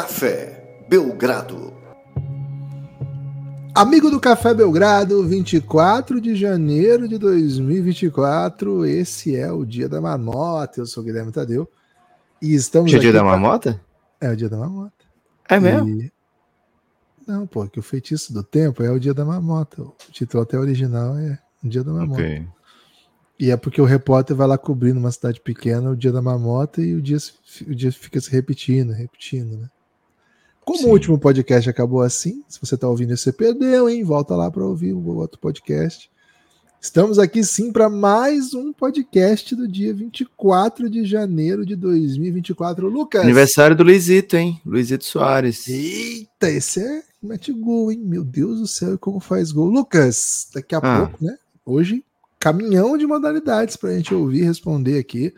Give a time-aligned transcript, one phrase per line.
[0.00, 1.72] Café Belgrado.
[3.74, 8.84] Amigo do Café Belgrado, 24 de janeiro de 2024.
[8.84, 10.80] Esse é o dia da marmota.
[10.80, 11.66] Eu sou o Guilherme Tadeu.
[12.42, 13.80] E estamos Hoje é dia da pra- marmota?
[14.20, 14.92] É o dia da marmota.
[15.48, 15.88] É mesmo?
[15.88, 16.12] E-
[17.26, 19.80] Não, pô, que o feitiço do tempo é o dia da marmota.
[19.80, 22.20] O título até original é o dia da marmota.
[22.20, 22.46] Ok.
[23.40, 26.82] E é porque o repórter vai lá cobrir numa cidade pequena o dia da marmota
[26.82, 27.16] e o dia,
[27.66, 29.70] o dia fica se repetindo, repetindo, né?
[30.66, 30.86] Como Sim.
[30.86, 34.02] o último podcast acabou assim, se você tá ouvindo você perdeu, hein?
[34.02, 36.10] Volta lá para ouvir o outro podcast.
[36.80, 42.88] Estamos aqui sim para mais um podcast do dia 24 de janeiro de 2024.
[42.88, 43.22] Lucas!
[43.22, 44.60] Aniversário do Luizito, hein?
[44.66, 45.68] Luizito Soares.
[45.68, 48.00] Eita, esse é mete gol, hein?
[48.04, 49.68] Meu Deus do céu, como faz gol.
[49.70, 51.06] Lucas, daqui a Ah.
[51.06, 51.36] pouco, né?
[51.64, 52.04] Hoje,
[52.40, 55.32] caminhão de modalidades pra gente ouvir responder aqui.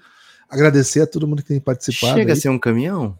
[0.48, 2.14] Agradecer a todo mundo que tem participado.
[2.18, 2.40] Chega a aí.
[2.40, 3.14] ser um caminhão?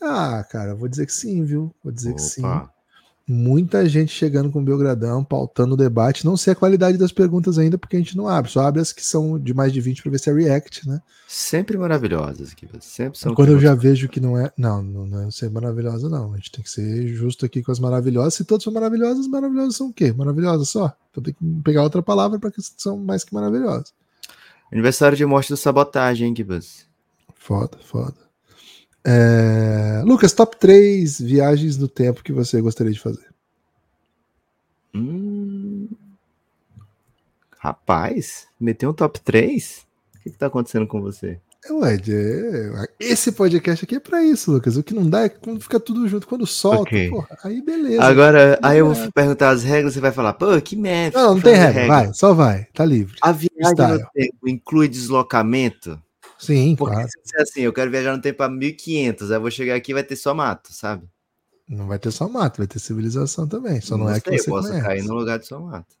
[0.00, 1.74] Ah, cara, vou dizer que sim, viu?
[1.82, 2.40] Vou dizer que sim.
[2.40, 2.70] Opa.
[3.28, 6.24] Muita gente chegando com o Belgradão, pautando o debate.
[6.24, 8.48] Não sei a qualidade das perguntas ainda, porque a gente não abre.
[8.48, 11.02] Só abre as que são de mais de 20 para ver se é react, né?
[11.26, 12.68] Sempre maravilhosas aqui.
[12.80, 13.34] Sempre são.
[13.34, 14.52] Quando eu já vejo que não é.
[14.56, 16.34] Não, não, não é ser maravilhosa, não.
[16.34, 18.34] A gente tem que ser justo aqui com as maravilhosas.
[18.34, 20.12] Se todas são maravilhosas, maravilhosas são o quê?
[20.12, 20.96] Maravilhosas só.
[21.10, 23.92] Então tem que pegar outra palavra para que são mais que maravilhosas.
[24.70, 26.86] Aniversário de morte do sabotagem, hein, Gibas?
[27.34, 28.25] Foda, foda.
[29.08, 33.26] É, Lucas, top 3 viagens no tempo que você gostaria de fazer.
[34.92, 35.88] Hum...
[37.58, 39.86] Rapaz, meteu um top 3?
[40.16, 41.38] O que, que tá acontecendo com você?
[41.64, 44.76] É, Ué, é, esse podcast aqui é pra isso, Lucas.
[44.76, 46.26] O que não dá é quando fica tudo junto.
[46.26, 47.10] Quando solta, Ok.
[47.10, 48.04] porra, aí beleza.
[48.04, 51.20] Agora, aí eu vou perguntar as regras, você vai falar, pô, que merda.
[51.20, 51.86] não, não tem regra.
[51.86, 52.66] Vai, só vai.
[52.72, 53.16] Tá livre.
[53.20, 53.98] A viagem Style.
[53.98, 56.00] no tempo inclui deslocamento?
[56.38, 57.08] Sim, Porque claro.
[57.08, 59.92] se você assim, eu quero viajar no tempo a 1500, aí eu vou chegar aqui
[59.92, 61.08] e vai ter só mato, sabe?
[61.68, 63.80] Não vai ter só mato, vai ter civilização também.
[63.80, 64.86] Só não, é que você eu posso conhece.
[64.86, 65.96] cair no lugar de só mato.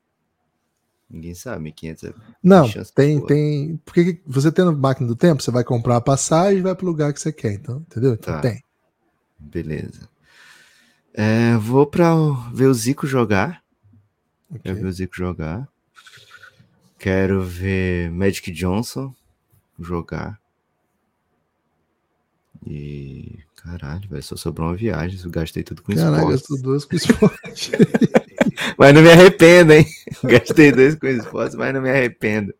[1.08, 2.12] Ninguém sabe, 1500 é...
[2.42, 3.76] Não, tem, tem.
[3.84, 6.86] Porque que- você tendo máquina do tempo, você vai comprar a passagem e vai pro
[6.86, 8.14] lugar que você quer, então, entendeu?
[8.14, 8.40] Então Tá.
[8.40, 8.62] tem.
[9.38, 10.08] Beleza.
[11.14, 13.62] É, vou pra o- ver o Zico jogar.
[14.50, 14.60] Ok.
[14.64, 15.68] Quero ver o Zico jogar.
[16.98, 19.14] Quero ver Magic Johnson
[19.78, 20.40] jogar.
[22.64, 23.38] E.
[23.56, 25.18] Caralho, velho, só sobrou uma viagem.
[25.22, 26.32] Eu gastei tudo com Caraca, esporte.
[26.32, 27.72] gastou duas com esporte.
[28.78, 29.86] Mas não me arrependo, hein?
[30.24, 32.54] Gastei dois com esportes, mas não me arrependo.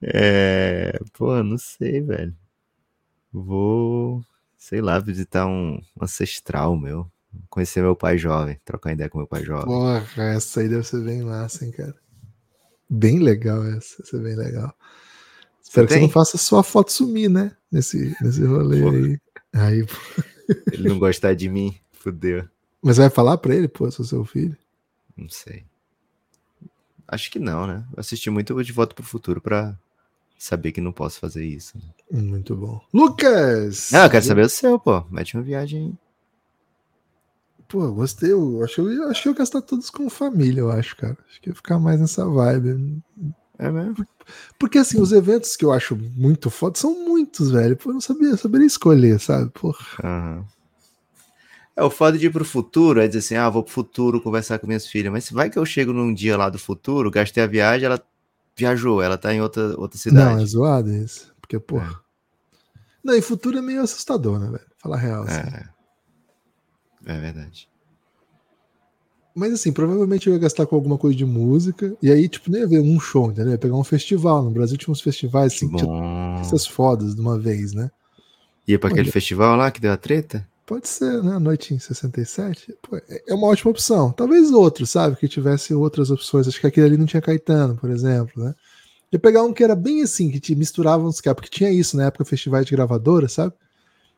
[0.00, 0.98] É.
[1.12, 2.34] Pô, não sei, velho.
[3.32, 4.22] Vou,
[4.56, 7.10] sei lá, visitar um ancestral meu.
[7.48, 9.64] Conhecer meu pai jovem, trocar ideia com meu pai jovem.
[9.64, 10.04] Porra,
[10.34, 11.94] essa aí deve ser bem massa, hein, cara.
[12.88, 14.74] Bem legal essa, essa é bem legal.
[15.72, 17.56] Espero que você não faça sua foto sumir, né?
[17.70, 19.20] Nesse, nesse rolê aí.
[19.54, 19.86] aí.
[20.70, 22.46] Ele não gostar de mim, fudeu.
[22.82, 24.54] Mas vai falar pra ele, pô, sou seu filho?
[25.16, 25.64] Não sei.
[27.08, 27.86] Acho que não, né?
[27.90, 29.74] Eu assisti muito de Volta pro Futuro pra
[30.38, 31.78] saber que não posso fazer isso.
[32.10, 32.78] Muito bom.
[32.92, 33.90] Lucas!
[33.92, 35.02] Não, eu quero saber o seu, pô.
[35.10, 35.94] Mete uma viagem aí.
[37.66, 38.32] Pô, gostei.
[38.32, 41.16] Eu acho, eu acho que eu ia gastar todos com família, eu acho, cara.
[41.30, 43.02] Acho que ia ficar mais nessa vibe.
[43.62, 44.06] É mesmo?
[44.58, 47.76] Porque, assim, os eventos que eu acho muito foda são muitos, velho.
[47.76, 49.50] Pô, eu não sabia, eu saberia escolher, sabe?
[49.50, 49.86] Porra.
[50.02, 50.44] Aham.
[51.74, 54.58] É, o foda de ir pro futuro é dizer assim, ah, vou pro futuro conversar
[54.58, 55.12] com minhas filhas.
[55.12, 58.02] Mas vai que eu chego num dia lá do futuro, gastei a viagem, ela
[58.56, 60.46] viajou, ela tá em outra, outra Não, é cidade.
[60.46, 61.32] zoado isso.
[61.40, 61.98] Porque, porra.
[63.02, 64.66] Não, e futuro é meio assustador, né, velho?
[64.78, 65.22] Falar a real.
[65.22, 65.40] assim.
[65.40, 65.64] É.
[67.06, 67.68] É verdade.
[69.34, 71.96] Mas assim, provavelmente eu ia gastar com alguma coisa de música.
[72.02, 73.52] E aí, tipo, nem ia ver um show, entendeu?
[73.52, 74.42] Ia pegar um festival.
[74.42, 75.70] No Brasil tinha uns festivais assim,
[76.40, 77.90] essas fodas de uma vez, né?
[78.68, 80.46] Ia pra aquele festival lá que deu a treta?
[80.66, 81.38] Pode ser, né?
[81.38, 82.74] Noite em 67.
[82.80, 84.12] Pô, é é uma ótima opção.
[84.12, 85.16] Talvez outro, sabe?
[85.16, 86.46] Que tivesse outras opções.
[86.46, 88.54] Acho que aquele ali não tinha Caetano, por exemplo, né?
[89.12, 91.96] Ia pegar um que era bem assim, que te misturava uns caras, porque tinha isso
[91.96, 93.52] na época, festivais de gravadora, sabe?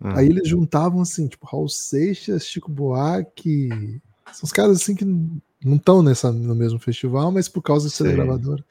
[0.01, 4.01] Ah, Aí eles juntavam assim, tipo, Raul Seixas, Chico Buarque.
[4.33, 7.95] São os caras assim que não estão nessa no mesmo festival, mas por causa de
[7.95, 8.65] ser gravadora.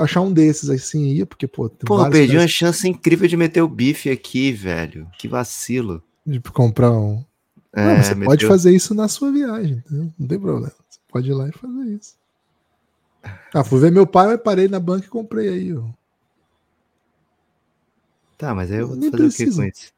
[0.00, 3.62] Achar um desses assim ia, porque, pô, vários perdi uma caras chance incrível de meter
[3.62, 5.08] o bife aqui, velho.
[5.18, 6.02] Que vacilo.
[6.26, 7.24] de comprar um.
[7.72, 10.12] É, não, você pode meteu- fazer isso na sua viagem, entendeu?
[10.18, 10.72] Não tem problema.
[10.88, 12.14] Você pode ir lá e fazer isso.
[13.54, 15.76] Ah, fui ver meu pai, eu parei na banca e comprei aí.
[15.76, 15.84] ó.
[18.36, 19.62] Tá, mas aí eu vou Nem fazer o que precisa.
[19.62, 19.92] com isso?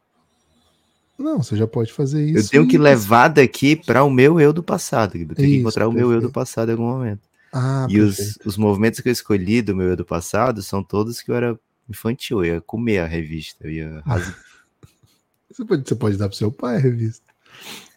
[1.18, 2.50] Não, você já pode fazer Eu isso.
[2.50, 5.16] tenho que levar daqui para o meu eu do passado.
[5.16, 6.32] Eu tenho que Isso, encontrar o meu eu do perfeito.
[6.32, 7.20] passado em algum momento.
[7.52, 8.48] Ah, e os, perfeito.
[8.48, 11.58] os movimentos que eu escolhi do meu eu do passado são todos que eu era
[11.88, 12.44] infantil.
[12.44, 13.66] Eu ia comer a revista.
[13.66, 14.02] Eu ia
[15.50, 17.30] Você pode, você pode dar pro seu pai a revista.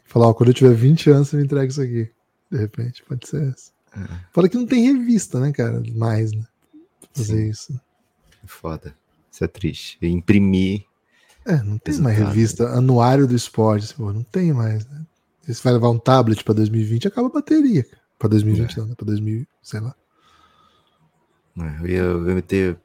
[0.05, 2.09] Falar, ó, quando eu tiver 20 anos, você me entrega isso aqui.
[2.51, 3.71] De repente, pode ser essa.
[3.95, 4.05] É.
[4.33, 5.81] Fora que não tem revista, né, cara?
[5.95, 6.43] Mais, né?
[7.13, 7.49] Fazer Sim.
[7.49, 7.81] isso.
[8.45, 8.93] Foda.
[9.31, 9.97] Isso é triste.
[10.01, 10.85] Eu imprimi.
[11.45, 12.33] É, não tem mais Resultado.
[12.35, 13.93] revista anuário do esporte.
[13.93, 15.05] pô, não tem mais, né?
[15.43, 17.85] Se Você vai levar um tablet pra 2020, acaba a bateria.
[18.17, 18.95] Pra 2020 não, né?
[18.95, 19.93] Pra 2000, sei lá.
[21.55, 22.79] né, Eu ia, eu ia meter.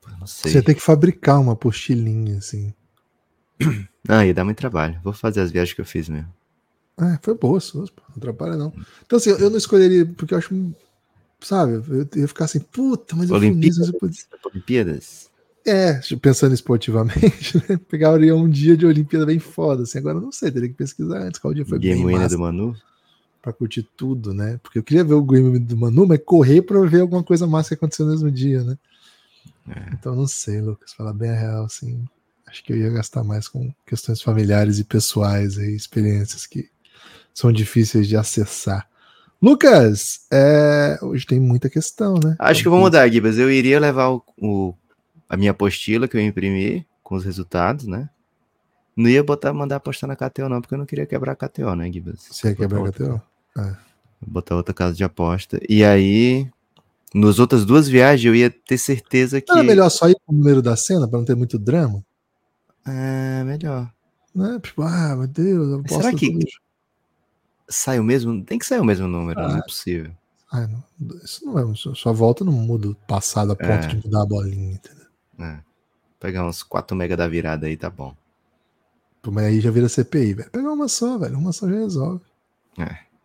[0.00, 0.52] pô, Não sei.
[0.52, 2.72] Você ia ter que fabricar uma apostilinha, assim.
[4.06, 5.00] Ah, ia dar muito trabalho.
[5.02, 6.28] Vou fazer as viagens que eu fiz mesmo.
[7.00, 7.88] É, foi boa suas.
[8.10, 8.70] Não atrapalha, não.
[9.02, 10.74] Então, assim, eu não escolheria, porque eu acho.
[11.40, 14.22] Sabe, eu ia ficar assim, puta, mas eu fui nisso, mas eu podia-
[14.52, 15.30] Olimpíadas.
[15.66, 17.78] É, pensando esportivamente, né?
[17.88, 19.98] Pegaria um dia de Olimpíada bem foda, assim.
[19.98, 22.76] Agora eu não sei, teria que pesquisar antes qual dia foi Game bem do Manu.
[23.40, 24.58] pra curtir tudo, né?
[24.62, 27.46] Porque eu queria ver o game winner do Manu, mas correr pra ver alguma coisa
[27.46, 28.76] massa que aconteceu no mesmo dia, né?
[29.68, 29.94] É.
[29.94, 32.04] Então não sei, Lucas, falar bem a real, assim.
[32.46, 36.68] Acho que eu ia gastar mais com questões familiares e pessoais aí, experiências que
[37.32, 38.86] são difíceis de acessar.
[39.42, 42.36] Lucas, é, hoje tem muita questão, né?
[42.38, 43.38] Acho que eu vou mudar, Gibas.
[43.38, 44.74] Eu iria levar o, o-
[45.28, 48.08] a minha apostila que eu imprimi com os resultados, né?
[48.96, 51.74] Não ia botar, mandar apostar na KTO, não, porque eu não queria quebrar a KTO,
[51.74, 52.26] né, Gibas?
[52.30, 53.20] Você ia quebrar outra-
[53.54, 53.76] KTO?
[54.26, 55.60] Botar outra casa de aposta.
[55.68, 56.48] E aí,
[57.14, 59.50] nas outras duas viagens, eu ia ter certeza que.
[59.50, 62.04] Não era melhor só ir com o número da cena pra não ter muito drama?
[62.86, 63.90] É, melhor.
[64.34, 64.58] Né?
[64.62, 66.00] Tipo, ah, meu Deus, eu posso.
[66.02, 66.38] Será que-
[67.68, 68.44] Sai o mesmo?
[68.44, 69.62] Tem que sair o mesmo número, não é Ah.
[69.62, 70.10] possível.
[70.52, 70.84] Ah, não,
[71.24, 71.74] isso não é.
[71.74, 73.86] Sua sua volta não muda o passado a ponto É.
[73.88, 75.03] de mudar a bolinha, entendeu?
[75.38, 75.58] É.
[76.20, 78.14] Pegar uns 4 mega da virada aí, tá bom.
[79.20, 80.50] Pô, Mas aí já vira CPI, velho.
[80.50, 81.38] Pega uma só, velho.
[81.38, 82.24] Uma só já resolve.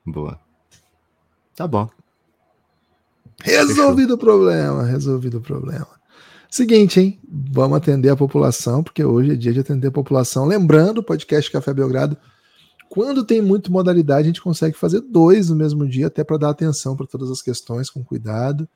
[0.06, 0.40] Boa.
[1.56, 1.90] Tá bom.
[3.42, 5.88] Resolvido o problema, resolvido o problema.
[6.50, 7.20] Seguinte, hein?
[7.30, 10.46] Vamos atender a população, porque hoje é dia de atender a população.
[10.46, 12.18] Lembrando, o podcast Café Belgrado,
[12.90, 16.50] quando tem muita modalidade, a gente consegue fazer dois no mesmo dia, até para dar
[16.50, 18.68] atenção para todas as questões, com cuidado.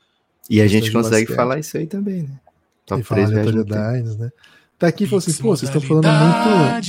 [0.50, 2.40] E a gente consegue falar isso aí também, né?
[2.86, 3.76] Top e falar 3 viagens no tempo.
[3.76, 4.32] aleatoriedades, né?
[4.78, 6.86] Tá aqui e falou assim, pô, vocês estão falando muito.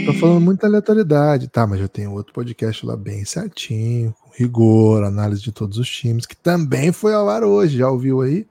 [0.00, 1.48] Estão falando muita aleatoriedade.
[1.48, 5.90] Tá, mas eu tenho outro podcast lá bem certinho, com rigor, análise de todos os
[5.90, 7.76] times, que também foi ao ar hoje.
[7.78, 8.46] Já ouviu aí?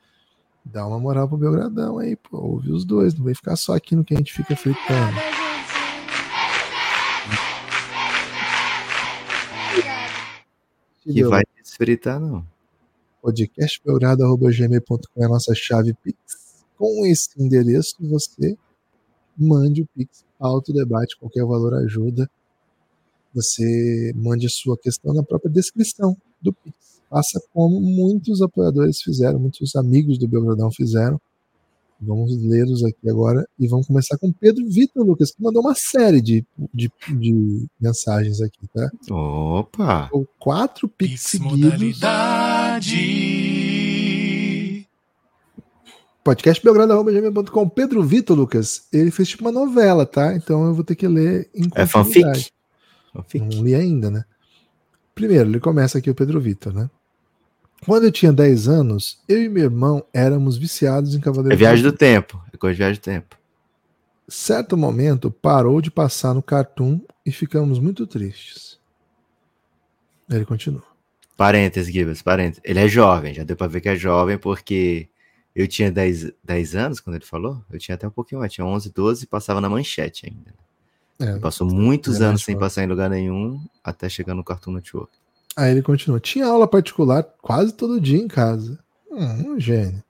[0.63, 2.37] Dá uma moral pro Belgradão aí, pô.
[2.37, 5.17] Ouve os dois, não vai ficar só aqui no que a gente fica fritando.
[11.01, 12.45] Que vai desfritar, não.
[13.27, 16.17] podcastbelgrado.gmail.com é a nossa chave Pix.
[16.77, 18.57] Com esse endereço, você
[19.37, 22.29] mande o Pix, alto debate, qualquer valor ajuda.
[23.33, 27.01] Você mande a sua questão na própria descrição do Pix.
[27.09, 31.19] Faça como muitos apoiadores fizeram, muitos amigos do Belgradão fizeram.
[31.99, 36.21] Vamos lê-los aqui agora e vamos começar com Pedro Vitor Lucas, que mandou uma série
[36.21, 38.89] de, de, de mensagens aqui, tá?
[39.09, 40.07] Opa!
[40.13, 41.59] Ou quatro Pix Pix seguidos.
[41.59, 42.46] modalidade.
[46.27, 50.35] podcastbelgrado.gmail.com Pedro Vitor, Lucas, ele fez tipo uma novela, tá?
[50.35, 52.51] Então eu vou ter que ler em É fanfic?
[53.13, 53.55] Fanfic.
[53.55, 54.25] Não li ainda, né?
[55.15, 56.89] Primeiro, ele começa aqui o Pedro Vitor, né?
[57.85, 61.83] Quando eu tinha 10 anos, eu e meu irmão éramos viciados em É Cavaleiros viagem
[61.83, 62.41] do tempo.
[62.51, 63.37] É coisa de viagem do tempo.
[64.27, 68.77] Certo momento, parou de passar no Cartoon e ficamos muito tristes.
[70.29, 70.83] Ele continua.
[71.37, 72.61] Parênteses, Gibbs, parênteses.
[72.65, 75.07] Ele é jovem, já deu pra ver que é jovem, porque
[75.55, 77.63] eu tinha 10, 10 anos quando ele falou.
[77.71, 80.53] Eu tinha até um pouquinho mais, tinha 11, 12 e passava na manchete ainda.
[81.19, 84.73] É, Passou muitos Ele é anos sem passar em lugar nenhum, até chegar no Cartoon
[84.73, 85.11] Network.
[85.55, 86.19] Aí ele continua.
[86.19, 88.77] Tinha aula particular quase todo dia em casa.
[89.11, 90.03] Hum, um gênio.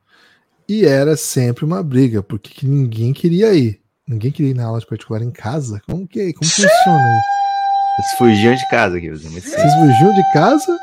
[0.68, 3.80] E era sempre uma briga, porque que ninguém queria ir.
[4.06, 5.82] Ninguém queria ir na aula de particular em casa?
[5.86, 7.38] Como que como funciona isso?
[8.00, 9.30] Eles fugiam de casa, Gibbs, é.
[9.30, 10.78] Vocês fugiam de casa?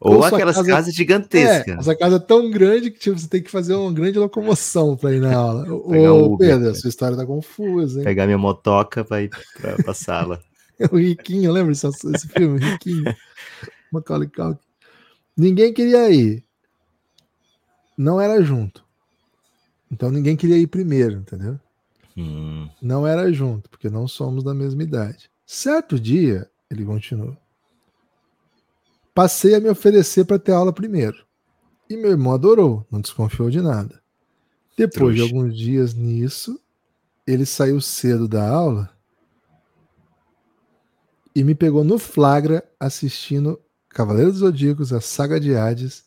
[0.00, 1.78] Ou aquelas casa- casas É, gigantescas.
[1.78, 5.12] essa casa é tão grande que tipo, você tem que fazer uma grande locomoção para
[5.14, 5.66] ir na aula.
[5.68, 6.70] Um Ô, Uber, Pedro, né?
[6.70, 8.04] a sua história tá confusa, hein?
[8.04, 9.28] Pegar minha motoca pra ir
[9.60, 10.40] pra, pra sala.
[10.90, 12.58] O Riquinho, lembra desse, esse filme?
[12.58, 13.04] Riquinho.
[13.92, 14.58] Macaulay Culkin.
[15.36, 16.42] Ninguém queria ir.
[17.98, 18.82] Não era junto.
[19.92, 21.60] Então ninguém queria ir primeiro, entendeu?
[22.16, 25.30] Hum, Não era junto, porque não somos da mesma idade.
[25.44, 27.36] Certo dia, ele continuou.
[29.14, 31.24] Passei a me oferecer para ter aula primeiro.
[31.88, 34.00] E meu irmão adorou, não desconfiou de nada.
[34.76, 35.34] Depois de Trouxa.
[35.36, 36.60] alguns dias nisso,
[37.26, 38.90] ele saiu cedo da aula
[41.34, 46.04] e me pegou no flagra assistindo Cavaleiros dos Zodíacos, a saga de Hades,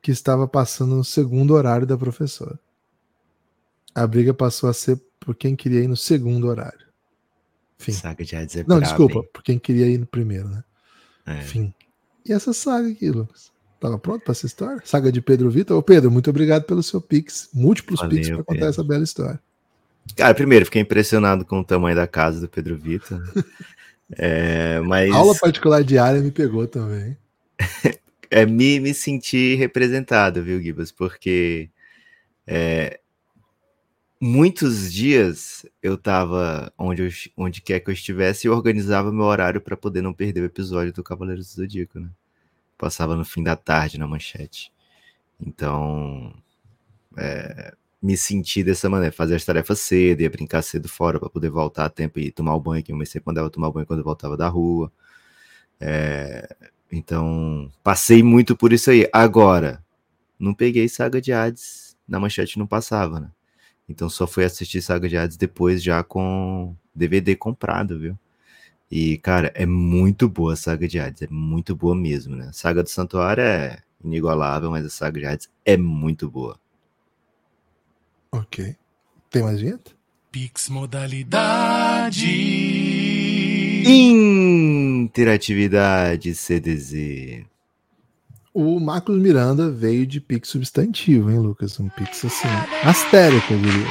[0.00, 2.58] que estava passando no segundo horário da professora.
[3.94, 6.86] A briga passou a ser por quem queria ir no segundo horário.
[7.76, 7.92] Fim.
[7.92, 9.28] Saga de Hades é Não, desculpa, hein?
[9.32, 10.64] por quem queria ir no primeiro, né?
[11.26, 11.42] É.
[11.42, 11.74] Fim.
[12.28, 13.50] E essa saga aqui, Lucas?
[13.80, 14.82] Tava pronto pra essa história?
[14.84, 15.78] Saga de Pedro Vitor?
[15.78, 17.48] Ô, Pedro, muito obrigado pelo seu Pix.
[17.54, 19.40] Múltiplos Valeu, Pix pra contar essa bela história.
[20.16, 23.20] Cara, primeiro, fiquei impressionado com o tamanho da casa do Pedro Vitor.
[24.16, 27.14] É, mas Aula particular diária me pegou também.
[28.30, 30.90] é, me, me senti representado, viu, Gibas?
[30.90, 31.68] Porque
[32.46, 33.00] é,
[34.20, 39.24] muitos dias eu tava onde, eu, onde quer que eu estivesse e eu organizava meu
[39.24, 42.10] horário para poder não perder o episódio do Cavaleiros do Zodíaco, né?
[42.76, 44.72] Passava no fim da tarde na manchete.
[45.40, 46.34] Então,
[47.16, 51.50] é, me senti dessa maneira, fazer as tarefas cedo, ia brincar cedo fora para poder
[51.50, 54.04] voltar a tempo e tomar o banho, que eu sempre mandava tomar banho quando eu
[54.04, 54.92] voltava da rua.
[55.80, 56.56] É,
[56.90, 59.08] então, passei muito por isso aí.
[59.12, 59.84] Agora,
[60.38, 63.30] não peguei Saga de Hades, na manchete não passava, né?
[63.88, 68.18] Então só fui assistir Saga de Hades depois já com DVD comprado, viu?
[68.90, 72.48] E, cara, é muito boa a Saga de Hades, é muito boa mesmo, né?
[72.48, 76.58] A Saga do Santuário é inigualável, mas a Saga de Hades é muito boa.
[78.32, 78.76] Ok.
[79.30, 79.92] Tem mais vinheta?
[80.30, 82.26] Pix Modalidade.
[83.86, 87.46] Interatividade CDZ.
[88.60, 91.78] O Marcos Miranda veio de Pix substantivo, hein, Lucas?
[91.78, 92.48] Um Pix assim,
[92.82, 93.86] astérico, eu diria.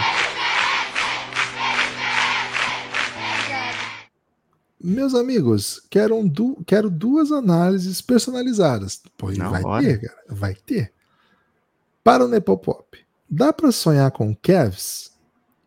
[4.83, 9.01] Meus amigos, quero, um du- quero duas análises personalizadas.
[9.17, 10.23] Pois Na vai ter, cara.
[10.27, 10.91] Vai ter.
[12.03, 15.13] Para o Nepopop, dá para sonhar com o Cavs?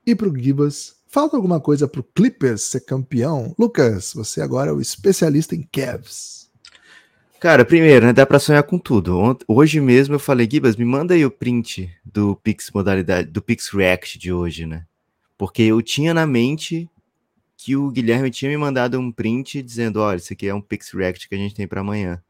[0.07, 3.55] E pro Gibas, falta alguma coisa pro Clippers ser campeão?
[3.59, 6.50] Lucas, você agora é o especialista em Cavs.
[7.41, 9.19] Cara, primeiro, né, dá pra sonhar com tudo.
[9.49, 13.71] Hoje mesmo eu falei, Gibas, me manda aí o print do Pix modalidade, do Pix
[13.71, 14.85] React de hoje, né?
[15.39, 16.87] Porque eu tinha na mente
[17.57, 20.91] que o Guilherme tinha me mandado um print dizendo, olha, isso aqui é um Pix
[20.91, 22.23] React que a gente tem pra amanhã.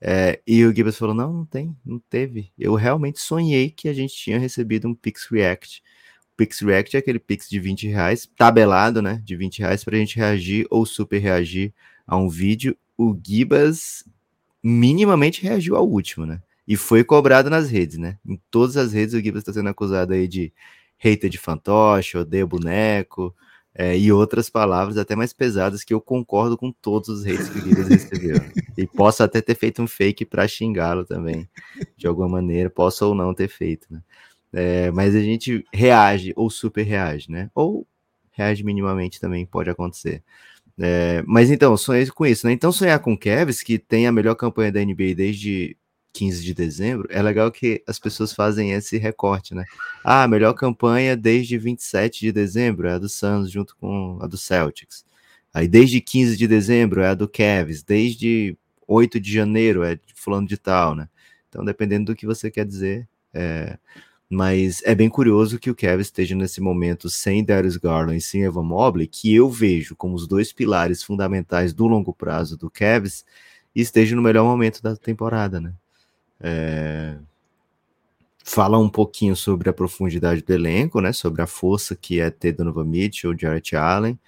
[0.00, 2.52] É, e o Gibas falou, não, não tem, não teve.
[2.56, 5.82] Eu realmente sonhei que a gente tinha recebido um Pix React.
[6.32, 9.98] O Pix React é aquele Pix de 20 reais, tabelado, né, de 20 reais pra
[9.98, 11.74] gente reagir ou super reagir
[12.06, 12.76] a um vídeo.
[12.96, 14.04] O Gibas
[14.64, 16.40] minimamente reagiu ao último, né?
[16.66, 18.16] E foi cobrado nas redes, né?
[18.26, 20.50] Em todas as redes o Gibas está sendo acusado aí de
[20.96, 23.34] hater de fantoche, odeia boneco,
[23.74, 27.58] é, e outras palavras até mais pesadas que eu concordo com todos os hates que
[27.58, 28.36] o Gibas recebeu.
[28.76, 31.48] E posso até ter feito um fake para xingá-lo também,
[31.96, 34.02] de alguma maneira, posso ou não ter feito, né?
[34.52, 37.48] É, mas a gente reage ou super reage, né?
[37.54, 37.86] Ou
[38.32, 40.24] reage minimamente também pode acontecer.
[40.78, 42.52] É, mas então, sonhei com isso, né?
[42.52, 45.76] Então, sonhar com Cavs, que tem a melhor campanha da NBA desde
[46.12, 49.64] 15 de dezembro, é legal que as pessoas fazem esse recorte, né?
[50.04, 54.26] Ah, a melhor campanha desde 27 de dezembro é a do Suns junto com a
[54.26, 55.04] do Celtics.
[55.52, 60.46] Aí desde 15 de dezembro é a do Cavs, desde 8 de janeiro é fulano
[60.46, 61.08] de tal, né?
[61.48, 63.78] Então, dependendo do que você quer dizer, é...
[64.28, 68.42] mas é bem curioso que o Cavs esteja nesse momento sem Darius Garland e sem
[68.42, 73.24] Evan Mobley, que eu vejo como os dois pilares fundamentais do longo prazo do Cavs,
[73.74, 75.72] e esteja no melhor momento da temporada, né?
[76.40, 77.16] É...
[78.46, 81.12] Fala um pouquinho sobre a profundidade do elenco, né?
[81.12, 84.18] Sobre a força que é ter Donovan Mitchell, Jarrett Allen.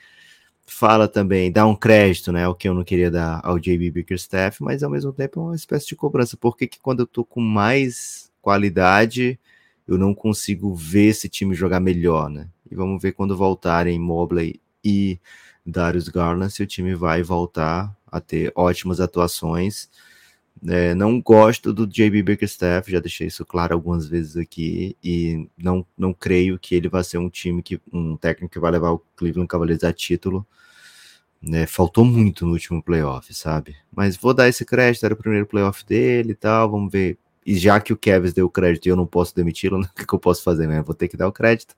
[0.65, 2.49] Fala também, dá um crédito, né?
[2.49, 5.55] O que eu não queria dar ao JB Bickerstaff, mas ao mesmo tempo é uma
[5.55, 6.37] espécie de cobrança.
[6.37, 9.39] Por que, que quando eu tô com mais qualidade,
[9.87, 12.49] eu não consigo ver esse time jogar melhor, né?
[12.71, 15.21] E vamos ver quando voltarem Mobley e
[15.65, 19.89] Darius Garland, se o time vai voltar a ter ótimas atuações.
[20.67, 25.87] É, não gosto do JB Bickerstaff, já deixei isso claro algumas vezes aqui, e não,
[25.97, 29.03] não creio que ele vai ser um time que um técnico que vai levar o
[29.17, 30.47] Cleveland Cavaliers a título.
[31.43, 33.77] Né, faltou muito no último playoff, sabe?
[33.95, 37.19] Mas vou dar esse crédito, era o primeiro playoff dele e tal, vamos ver.
[37.47, 40.15] E já que o Kevin deu crédito e eu não posso demiti-lo, o que, que
[40.15, 40.83] eu posso fazer, né?
[40.83, 41.77] Vou ter que dar o crédito.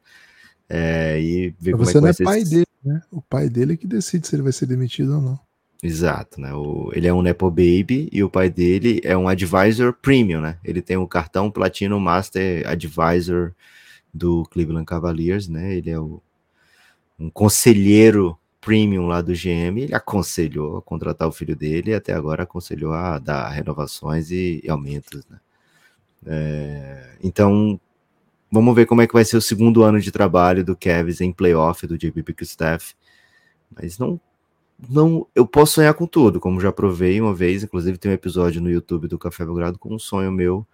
[0.69, 3.03] É, e ver Mas como você é que não é pai esse- dele, né?
[3.11, 5.39] O pai dele é que decide se ele vai ser demitido ou não.
[5.83, 6.53] Exato, né?
[6.55, 10.59] O, ele é um Nepo Baby e o pai dele é um Advisor Premium, né?
[10.65, 13.53] Ele tem o cartão Platino Master Advisor
[14.13, 15.75] do Cleveland Cavaliers, né?
[15.75, 16.21] Ele é o,
[17.19, 19.83] um conselheiro premium lá do GM.
[19.83, 24.61] Ele aconselhou a contratar o filho dele e até agora aconselhou a dar renovações e,
[24.65, 25.39] e aumentos, né?
[26.27, 27.81] É, então,
[28.51, 31.33] vamos ver como é que vai ser o segundo ano de trabalho do Cavs em
[31.33, 32.95] playoff do JB Bickerstaff.
[33.75, 34.21] Mas não
[34.89, 38.61] não, eu posso sonhar com tudo, como já provei uma vez, inclusive tem um episódio
[38.61, 40.65] no YouTube do Café Belgrado com um sonho meu,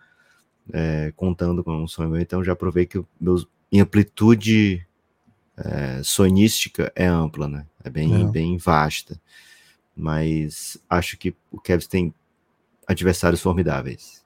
[0.73, 4.87] é, contando com um sonho meu, então já provei que meus, minha amplitude
[5.57, 7.67] é, sonística é ampla, né?
[7.83, 8.27] É bem, É.
[8.27, 9.19] bem vasta.
[9.97, 12.13] Mas acho que o Cavs tem
[12.87, 14.24] adversários formidáveis.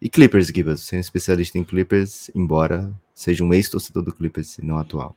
[0.00, 4.58] E Clippers, Gibas, você é um especialista em Clippers, embora seja um ex-torcedor do Clippers
[4.58, 5.16] e não atual.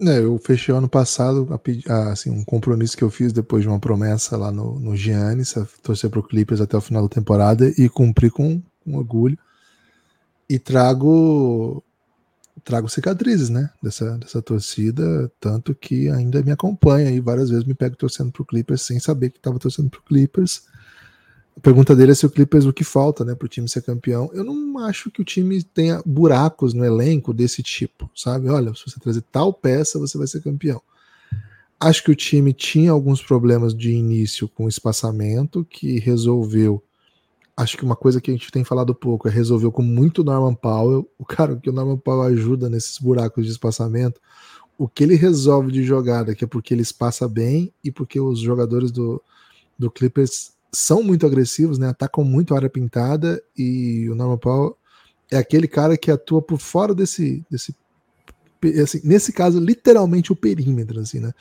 [0.00, 3.68] É, eu fechei ano passado a a, assim, um compromisso que eu fiz depois de
[3.68, 7.72] uma promessa lá no, no Giannis, a torcer pro Clippers até o final da temporada
[7.78, 9.38] e cumpri com, com orgulho.
[10.48, 11.82] E trago
[12.64, 17.74] trago cicatrizes, né, dessa, dessa torcida, tanto que ainda me acompanha e várias vezes me
[17.74, 20.62] pego torcendo pro Clippers sem saber que estava torcendo pro Clippers.
[21.56, 24.30] A pergunta dele é se o Clippers o que falta, né, pro time ser campeão.
[24.34, 28.48] Eu não acho que o time tenha buracos no elenco desse tipo, sabe?
[28.48, 30.82] Olha, se você trazer tal peça, você vai ser campeão.
[31.80, 36.82] Acho que o time tinha alguns problemas de início com espaçamento que resolveu.
[37.56, 40.54] Acho que uma coisa que a gente tem falado pouco é resolveu com muito Norman
[40.54, 41.08] Powell.
[41.18, 44.20] O cara que o Norman Powell ajuda nesses buracos de espaçamento,
[44.76, 48.40] o que ele resolve de jogada, que é porque ele espaça bem e porque os
[48.40, 49.22] jogadores do,
[49.78, 51.88] do Clippers são muito agressivos, né?
[51.88, 54.76] Atacam muito a área pintada e o Norman Powell
[55.30, 57.74] é aquele cara que atua por fora desse, desse
[58.82, 61.32] assim, nesse caso, literalmente o perímetro, assim, né?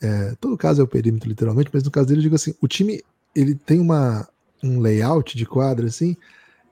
[0.00, 2.68] É, todo caso é o perímetro, literalmente, mas no caso dele, eu digo assim, o
[2.68, 3.02] time
[3.34, 4.26] ele tem uma,
[4.62, 6.16] um layout de quadra, assim,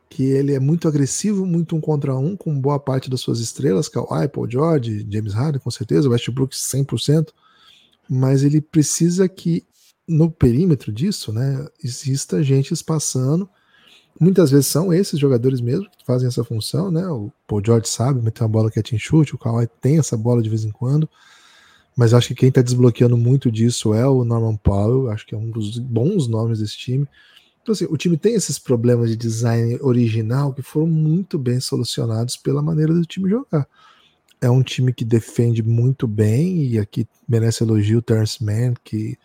[0.09, 3.89] que ele é muito agressivo, muito um contra um, com boa parte das suas estrelas,
[3.89, 7.29] Kawhi, Paul George, James Harden, com certeza, Westbrook 100%,
[8.09, 9.65] mas ele precisa que
[10.09, 13.49] no perímetro disso, né, exista gente espaçando.
[14.21, 17.07] Muitas vezes são esses jogadores mesmo que fazem essa função, né?
[17.07, 20.17] O Paul George sabe meter uma bola que é team shoot, o Kawhi tem essa
[20.17, 21.09] bola de vez em quando,
[21.97, 25.39] mas acho que quem está desbloqueando muito disso é o Norman Powell, acho que é
[25.39, 27.07] um dos bons nomes desse time.
[27.63, 32.37] Então, assim, o time tem esses problemas de design original que foram muito bem solucionados
[32.37, 33.69] pela maneira do time jogar.
[34.41, 39.19] É um time que defende muito bem, e aqui merece elogio o Terrence Mann, que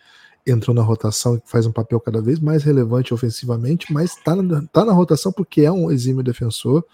[0.46, 4.66] entrou na rotação e faz um papel cada vez mais relevante ofensivamente, mas tá na,
[4.66, 6.84] tá na rotação porque é um exímio defensor.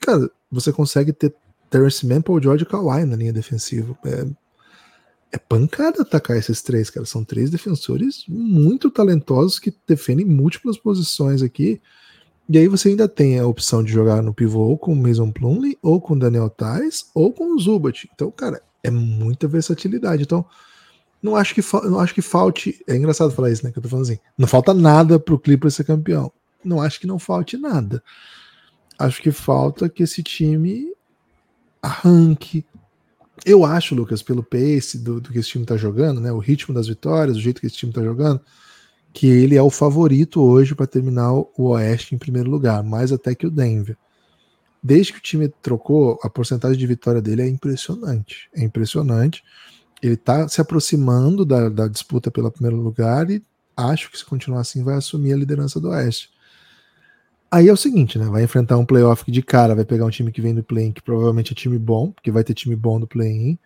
[0.00, 1.34] Cara, você consegue ter
[1.70, 3.96] Terrence Mann, George e Kawhi na linha defensiva.
[4.04, 4.26] É,
[5.32, 7.06] é pancada atacar esses três, cara.
[7.06, 11.80] São três defensores muito talentosos que defendem múltiplas posições aqui.
[12.48, 15.30] E aí você ainda tem a opção de jogar no pivô ou com o Mason
[15.30, 18.10] Plumlee, ou com o Daniel Tais, ou com o Zubat.
[18.12, 20.24] Então, cara, é muita versatilidade.
[20.24, 20.44] Então,
[21.22, 22.82] não acho que, não acho que falte.
[22.86, 23.70] É engraçado falar isso, né?
[23.70, 24.18] Que eu tô falando assim.
[24.36, 26.32] Não falta nada pro Clippers ser campeão.
[26.64, 28.02] Não acho que não falte nada.
[28.98, 30.92] Acho que falta que esse time
[31.80, 32.66] arranque.
[33.46, 36.32] Eu acho, Lucas, pelo pace do, do que esse time tá jogando, né?
[36.32, 38.40] O ritmo das vitórias, o jeito que esse time tá jogando,
[39.12, 43.34] que ele é o favorito hoje para terminar o Oeste em primeiro lugar, mais até
[43.34, 43.96] que o Denver.
[44.82, 48.48] Desde que o time trocou, a porcentagem de vitória dele é impressionante.
[48.52, 49.42] É impressionante
[50.02, 53.40] ele está se aproximando da, da, disputa pelo primeiro lugar e
[53.76, 56.30] acho que se continuar assim vai assumir a liderança do Oeste.
[57.50, 58.24] Aí é o seguinte, né?
[58.26, 60.90] Vai enfrentar um playoff que de cara vai pegar um time que vem do play-in,
[60.90, 63.58] que provavelmente é time bom, porque vai ter time bom do play-in.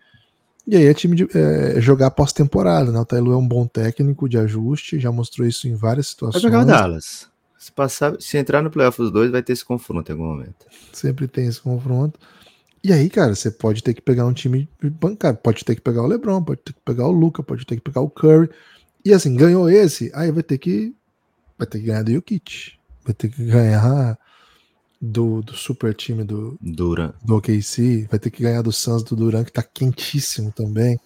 [0.67, 2.99] E aí é time de é, jogar pós-temporada, né?
[2.99, 6.43] O Tailu é um bom técnico de ajuste, já mostrou isso em várias situações.
[6.43, 7.29] Vai jogar o Dallas.
[7.57, 10.65] Se, passar, se entrar no playoff os dois, vai ter esse confronto em algum momento.
[10.91, 12.19] Sempre tem esse confronto.
[12.83, 16.03] E aí, cara, você pode ter que pegar um time bancário, pode ter que pegar
[16.03, 18.49] o LeBron, pode ter que pegar o Luca, pode ter que pegar o Curry.
[19.03, 20.95] E assim, ganhou esse, aí vai ter que
[21.57, 24.17] vai ter que ganhar do Jokic, vai ter que ganhar
[25.01, 27.13] do, do super time do Duran.
[27.23, 30.99] do OKC, vai ter que ganhar do Suns do Duran que tá quentíssimo também.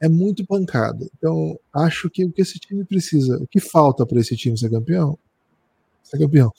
[0.00, 1.08] É muito pancada.
[1.16, 4.70] Então, acho que o que esse time precisa, o que falta para esse time ser
[4.70, 5.18] campeão?
[6.04, 6.52] Ser campeão.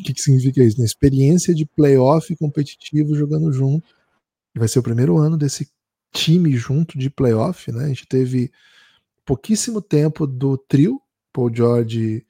[0.00, 0.78] O que, que significa isso?
[0.78, 0.84] Né?
[0.84, 3.94] Experiência de playoff competitivo jogando junto.
[4.56, 5.68] Vai ser o primeiro ano desse
[6.12, 7.84] time junto de playoff, né?
[7.84, 8.50] A gente teve
[9.24, 11.00] pouquíssimo tempo do trio,
[11.32, 12.24] Paul George,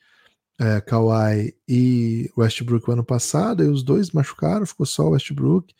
[0.58, 5.72] é, Kawhi e Westbrook ano passado, e os dois machucaram, ficou só o Westbrook.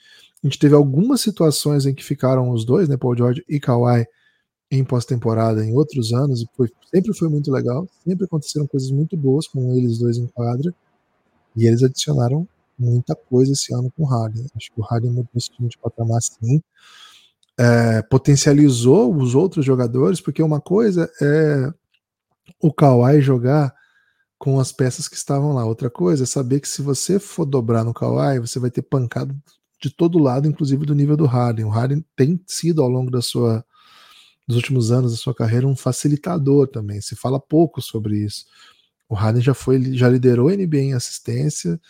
[0.44, 2.96] A gente teve algumas situações em que ficaram os dois, né?
[2.96, 4.06] Paul George e Kawhi
[4.70, 9.16] em pós-temporada em outros anos, e foi, sempre foi muito legal, sempre aconteceram coisas muito
[9.16, 10.74] boas com eles dois em quadra.
[11.56, 12.46] E eles adicionaram
[12.78, 14.46] muita coisa esse ano com o Harden.
[14.54, 16.62] Acho que o Harden mudou esse time de patamar sim.
[17.58, 21.72] É, potencializou os outros jogadores, porque uma coisa é
[22.60, 23.74] o Kawhi jogar
[24.38, 25.64] com as peças que estavam lá.
[25.64, 29.34] Outra coisa é saber que se você for dobrar no Kawhi, você vai ter pancado
[29.80, 31.64] de todo lado, inclusive do nível do Harden.
[31.64, 33.64] O Harden tem sido ao longo da sua
[34.46, 37.00] dos últimos anos da sua carreira um facilitador também.
[37.00, 38.46] Se fala pouco sobre isso.
[39.08, 41.80] O Harden já foi, já liderou a NBA em assistência,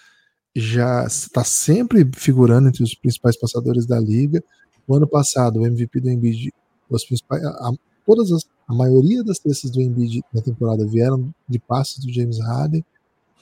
[0.54, 4.42] já está sempre figurando entre os principais passadores da liga.
[4.86, 6.52] O ano passado, o MVP do Embiid,
[6.88, 7.70] os principais, a,
[8.06, 12.38] todas as, a maioria das cestas do Embiid na temporada vieram de passes do James
[12.38, 12.84] Harden,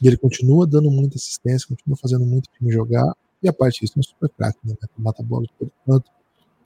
[0.02, 3.94] e ele continua dando muita assistência, continua fazendo muito time jogar, e a parte disso
[3.96, 4.74] é um super craque, né?
[4.96, 6.10] Mata bola todo canto.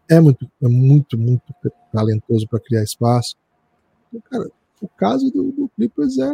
[0.08, 1.42] É muito, é muito, muito
[1.92, 3.36] talentoso para criar espaço.
[4.08, 6.30] Então, cara, o caso do, do Clippers é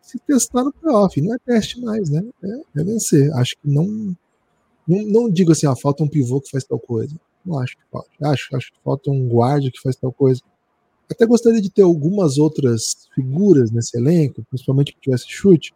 [0.00, 1.20] se testar no playoff.
[1.20, 2.22] Não é teste mais, né?
[2.42, 3.32] É, é vencer.
[3.34, 4.16] Acho que não,
[4.86, 5.02] não.
[5.06, 7.14] Não digo assim, falta um pivô que faz tal coisa.
[7.44, 8.08] Não acho que falta.
[8.22, 10.40] Acho, acho que falta um guarda que faz tal coisa.
[11.10, 15.72] Até gostaria de ter algumas outras figuras nesse elenco, principalmente que tivesse chute,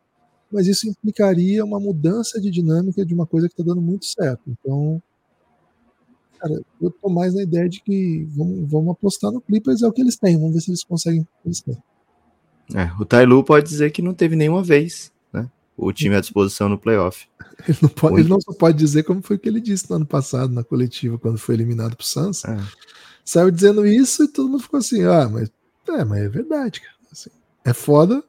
[0.51, 4.43] mas isso implicaria uma mudança de dinâmica de uma coisa que está dando muito certo.
[4.47, 5.03] Então,
[6.39, 9.93] cara, eu tô mais na ideia de que vamos, vamos apostar no Clippers, é o
[9.93, 11.79] que eles têm, vamos ver se eles conseguem eles têm.
[12.75, 15.49] É, o Tailu pode dizer que não teve nenhuma vez, né?
[15.77, 17.27] O time à disposição no playoff.
[17.69, 20.07] Ele não, pode, ele não só pode dizer como foi que ele disse no ano
[20.07, 22.45] passado, na coletiva, quando foi eliminado pro Suns.
[22.45, 22.59] É.
[23.25, 25.49] Saiu dizendo isso e todo mundo ficou assim, ah, mas
[25.89, 26.95] é, mas é verdade, cara.
[27.11, 27.31] Assim,
[27.65, 28.23] é foda,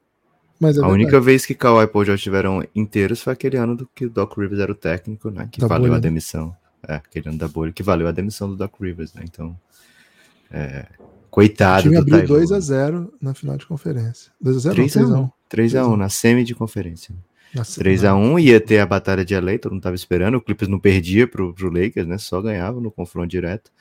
[0.59, 0.93] mas é A verdade.
[0.93, 4.09] única vez que Kawhi e Paul já estiveram inteiros foi aquele ano do que o
[4.09, 5.49] Doc Rivers era o técnico, né?
[5.51, 6.01] Que Da valeu bolha, a né?
[6.01, 6.55] demissão.
[6.87, 9.23] É, aquele ano da bolha, que valeu a demissão do Doc Rivers, né?
[9.25, 9.57] Então,
[10.51, 10.85] é,
[11.33, 12.39] coitado O time do abriu Ty Lue.
[12.39, 14.31] 2 a 0 na final de conferência.
[14.39, 15.29] 2 a 0 3 3 a a 1 1.
[15.49, 17.15] 3 a 1 na semi de conferência.
[17.55, 20.35] Nossa, 3 a 1 ia ter a batalha de LA, todo mundo tava esperando.
[20.35, 22.19] O Clippers não perdia pro, pro Lakers, né?
[22.19, 23.71] Só ganhava no confronto direto.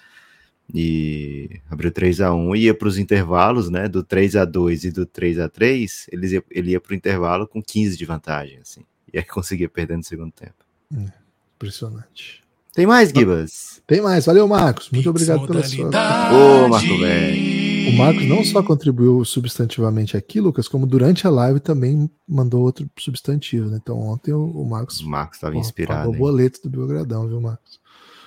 [0.75, 3.87] E abriu 3 a 1 ia para os intervalos, né?
[3.87, 7.47] Do 3 a 2 e do 3 a 3 eles ia, ele ia pro intervalo
[7.47, 8.81] com 15 de vantagem, assim.
[9.13, 10.65] E aí conseguia perder no segundo tempo.
[11.57, 12.42] Impressionante.
[12.75, 13.83] Tem mais, Gibas?
[13.87, 14.89] Tem mais, valeu, Marcos.
[14.91, 15.89] Muito obrigado pela sua.
[15.89, 17.53] Ô, Marco velho.
[17.91, 22.89] O Marcos não só contribuiu substantivamente aqui, Lucas, como durante a live também mandou outro
[22.99, 23.79] substantivo, né?
[23.83, 26.09] Então ontem o, o Marcos O Marcos estava inspirado.
[26.09, 27.81] o boleto do Belgradão, viu, Marcos?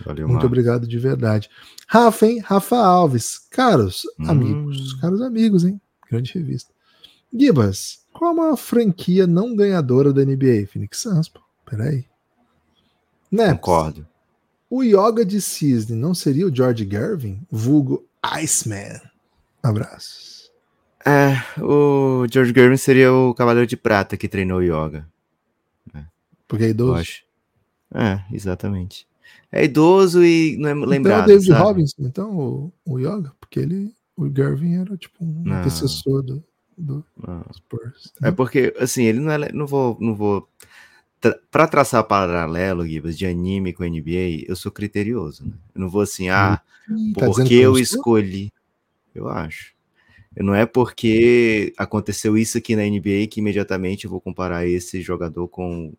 [0.05, 0.45] Valeu, Muito Marcos.
[0.47, 1.49] obrigado de verdade.
[1.87, 2.39] Rafa, hein?
[2.39, 3.39] Rafa Alves.
[3.49, 4.29] Caros Hum.
[4.29, 5.79] amigos, caros amigos, hein?
[6.11, 6.69] Grande revista.
[7.33, 10.67] Gibas, qual a maior franquia não ganhadora da NBA?
[10.71, 11.39] Phoenix Suns, pô.
[11.65, 12.05] Peraí.
[13.31, 13.53] Né?
[13.53, 14.05] Concordo.
[14.75, 17.39] O Yoga de Cisne não seria o George Gervin?
[17.49, 18.99] Vulgo Iceman.
[19.63, 20.51] Abraços.
[21.05, 21.31] É,
[21.63, 25.07] o George Gervin seria o Cavaleiro de Prata que treinou yoga,
[26.45, 26.93] Porque é idoso.
[26.95, 27.23] acho.
[27.93, 29.07] É, exatamente.
[29.49, 31.63] É idoso e não é Então é o lembrado, David sabe?
[31.63, 35.55] Robinson, então, o, o Yoga, porque ele, o Gervin era tipo um Não.
[35.55, 36.43] antecessor do,
[36.77, 37.01] do.
[37.55, 38.11] Spurs.
[38.21, 39.53] É porque, assim, ele não é.
[39.53, 39.97] Não vou.
[40.01, 40.49] Não vou
[41.25, 45.53] tra pra traçar paralelo, Gibas, de anime com NBA, eu sou criterioso, né?
[45.73, 48.51] Eu não vou assim, ah, Ih, tá porque que eu escolhi.
[49.13, 49.73] Eu acho.
[50.37, 55.47] Não é porque aconteceu isso aqui na NBA que imediatamente eu vou comparar esse jogador
[55.47, 55.93] com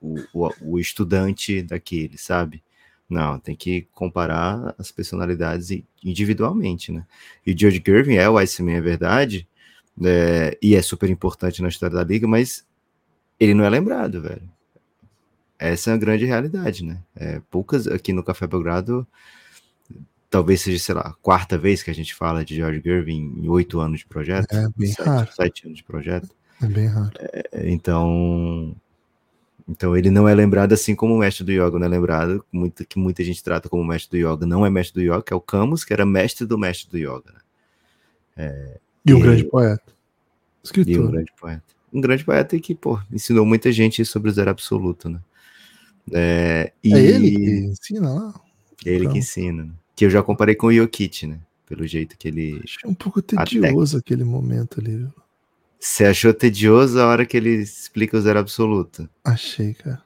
[0.00, 2.62] o, o, o estudante daquele, sabe?
[3.08, 5.68] Não, tem que comparar as personalidades
[6.02, 7.04] individualmente, né?
[7.46, 9.46] E o George Gervin é o Iceman, é verdade,
[10.02, 12.64] é, e é super importante na história da liga, mas
[13.38, 14.42] ele não é lembrado, velho.
[15.58, 16.98] Essa é a grande realidade, né?
[17.16, 19.06] É, poucas aqui no Café Belgrado,
[20.28, 23.48] talvez seja, sei lá, a quarta vez que a gente fala de George Gervin em
[23.48, 24.52] oito anos de projeto.
[24.52, 25.28] É bem sete, raro.
[25.32, 26.28] sete anos de projeto.
[26.62, 27.12] É bem raro.
[27.18, 28.74] É, Então,
[29.68, 32.84] então ele não é lembrado assim como o mestre do yoga não é lembrado, muito,
[32.84, 35.36] que muita gente trata como mestre do yoga, não é mestre do yoga, que é
[35.36, 37.32] o Camus, que era mestre do mestre do yoga,
[38.36, 38.74] né?
[39.06, 39.84] E um E- grande poeta.
[39.86, 41.10] E um Escritor.
[41.12, 41.73] grande poeta.
[41.94, 45.20] Um grande poeta que, pô, ensinou muita gente sobre o zero absoluto, né?
[46.12, 48.34] É, e É ele que ensina lá?
[48.84, 49.16] é ele que Então.
[49.16, 49.70] ensina, né?
[49.96, 51.38] Que eu já comparei com o Jokic, né?
[51.66, 52.60] Pelo jeito que ele.
[52.62, 54.96] Achei um pouco tedioso aquele momento ali.
[54.96, 55.12] viu?
[55.78, 59.08] Você achou tedioso a hora que ele explica o zero absoluto?
[59.22, 60.02] Achei, cara.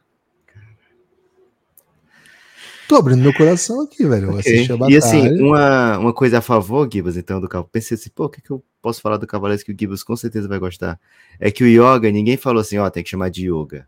[2.88, 4.28] Tô abrindo meu coração aqui, velho.
[4.28, 4.40] Eu Ok.
[4.40, 7.70] assisti a E assim, uma, uma coisa a favor, Gibas, então, do Cavaleiro.
[7.70, 10.16] Pensei assim, pô, o que, que eu posso falar do Cavaleiros que o Gibas com
[10.16, 10.98] certeza vai gostar?
[11.38, 13.86] É que o Yoga, ninguém falou assim, ó, tem que chamar de Yoga.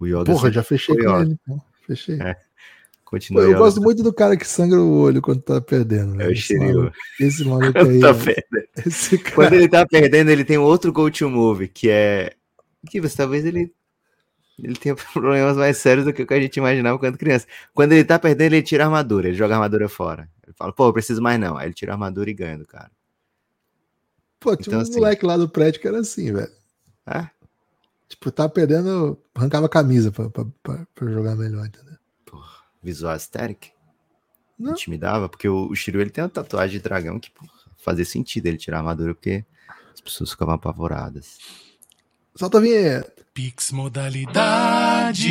[0.00, 1.38] O Yoga Porra, já fechei com ele.
[1.44, 1.62] Então.
[1.86, 2.20] Fechei.
[2.20, 2.40] É, Pô,
[3.04, 3.58] continua eu Yoga.
[3.60, 6.20] gosto muito do cara que sangra o olho quando tá perdendo.
[6.20, 6.90] É o Esse Shiryu.
[7.20, 8.00] Esse maluco Quando aí.
[8.00, 8.68] tá perdendo.
[8.84, 9.34] Esse cara.
[9.36, 12.32] Quando ele tá perdendo, ele tem outro go-to move, que é.
[12.90, 13.72] Gibas, talvez ele.
[14.62, 17.46] Ele tenha problemas mais sérios do que o que a gente imaginava quando criança.
[17.74, 20.28] Quando ele tá perdendo, ele tira a armadura, ele joga a armadura fora.
[20.46, 21.56] Ele fala, pô, eu preciso mais não.
[21.56, 22.90] Aí ele tira a armadura e ganha do cara.
[24.38, 26.52] Pô, tinha Então, um assim- moleque lá do prédio que era assim, velho.
[27.06, 27.28] É?
[28.08, 31.94] Tipo, tava perdendo, arrancava a camisa pra, pra, pra, pra jogar melhor, entendeu?
[32.82, 33.72] Visual aesthetic.
[34.58, 34.72] Não.
[34.72, 38.46] Intimidava, porque o, o Shiryu ele tem uma tatuagem de dragão que porra, fazia sentido
[38.46, 39.44] ele tirar a armadura, porque
[39.92, 41.38] as pessoas ficavam apavoradas.
[42.36, 43.23] Solta a vinheta.
[43.34, 45.26] Pix Modalidade.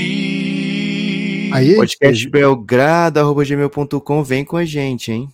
[1.53, 5.29] Aí, Podcast Belgrado, arroba gmail.com, vem com a gente, hein?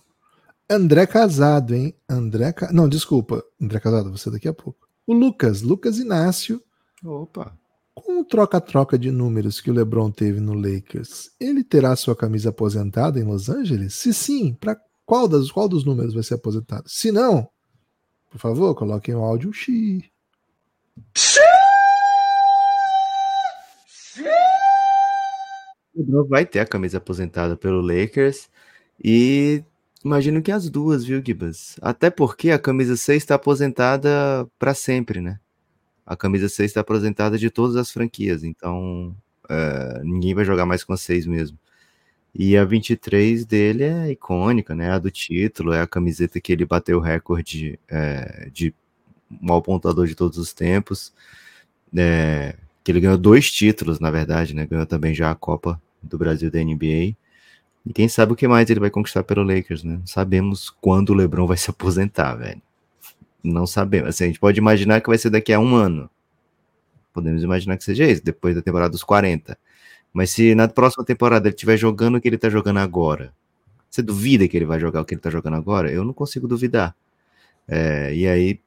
[0.70, 1.92] André Casado, hein?
[2.08, 2.72] André Ca...
[2.72, 3.42] Não, desculpa.
[3.60, 4.86] André Casado, você daqui a pouco.
[5.04, 6.62] O Lucas, Lucas Inácio.
[7.04, 7.58] Opa.
[7.92, 12.50] Com o troca-troca de números que o LeBron teve no Lakers, ele terá sua camisa
[12.50, 13.94] aposentada em Los Angeles?
[13.94, 16.88] Se sim, para qual, das, qual dos números vai ser aposentado?
[16.88, 17.48] Se não,
[18.30, 20.04] por favor, coloquem o áudio X.
[20.96, 21.69] O
[25.94, 28.48] LeBron vai ter a camisa aposentada pelo Lakers
[29.02, 29.64] e
[30.04, 31.76] imagino que as duas, viu, Gibas?
[31.82, 35.40] Até porque a camisa 6 está aposentada para sempre, né?
[36.06, 39.16] A camisa 6 está aposentada de todas as franquias, então
[39.48, 41.58] é, ninguém vai jogar mais com a 6 mesmo.
[42.34, 44.90] E a 23 dele é icônica, né?
[44.90, 48.74] A do título, é a camiseta que ele bateu o recorde é, de
[49.40, 51.12] maior pontuador de todos os tempos.
[51.96, 54.66] É, que ele ganhou dois títulos, na verdade, né?
[54.66, 57.14] Ganhou também já a Copa do Brasil da NBA.
[57.86, 59.98] E quem sabe o que mais ele vai conquistar pelo Lakers, né?
[59.98, 62.60] Não sabemos quando o LeBron vai se aposentar, velho.
[63.42, 64.10] Não sabemos.
[64.10, 66.10] Assim, a gente pode imaginar que vai ser daqui a um ano.
[67.12, 69.58] Podemos imaginar que seja isso, depois da temporada dos 40.
[70.12, 73.32] Mas se na próxima temporada ele estiver jogando o que ele está jogando agora,
[73.90, 75.90] você duvida que ele vai jogar o que ele está jogando agora?
[75.90, 76.94] Eu não consigo duvidar.
[77.66, 78.60] É, e aí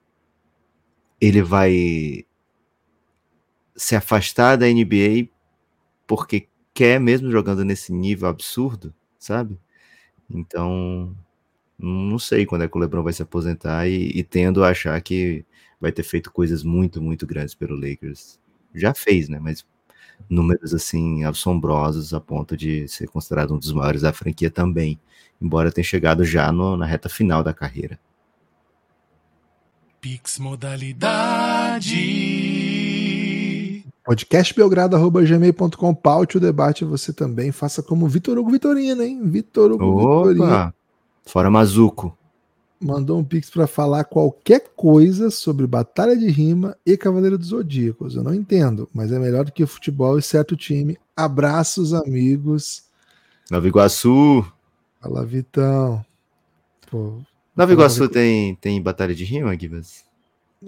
[1.19, 2.25] ele vai
[3.75, 5.29] se afastar da NBA
[6.07, 9.59] porque quer mesmo jogando nesse nível absurdo, sabe?
[10.29, 11.15] Então,
[11.77, 14.99] não sei quando é que o LeBron vai se aposentar e, e tendo a achar
[15.01, 15.45] que
[15.79, 18.39] vai ter feito coisas muito, muito grandes pelo Lakers.
[18.73, 19.39] Já fez, né?
[19.39, 19.65] Mas
[20.29, 24.99] números assim assombrosos a ponto de ser considerado um dos maiores da franquia também,
[25.41, 27.99] embora tenha chegado já no, na reta final da carreira.
[29.99, 31.93] Pix Modalidade.
[34.03, 39.21] Podcastbelgrado.gmail.com Paute o debate, você também faça como Vitor Hugo Vitorino, hein?
[39.23, 40.29] Vitor Hugo Opa!
[40.33, 40.73] Vitorino.
[41.25, 42.17] Fora Mazuco.
[42.81, 48.15] Mandou um pix para falar qualquer coisa sobre Batalha de Rima e Cavaleiro dos Zodíacos.
[48.15, 50.97] Eu não entendo, mas é melhor do que o futebol e certo time.
[51.15, 52.83] Abraços, amigos.
[53.49, 54.45] Nova Iguaçu.
[54.99, 56.05] Fala, Vitão.
[56.91, 57.21] Pô,
[57.55, 60.03] Nova Iguaçu tem, tem batalha de rima, Gibas?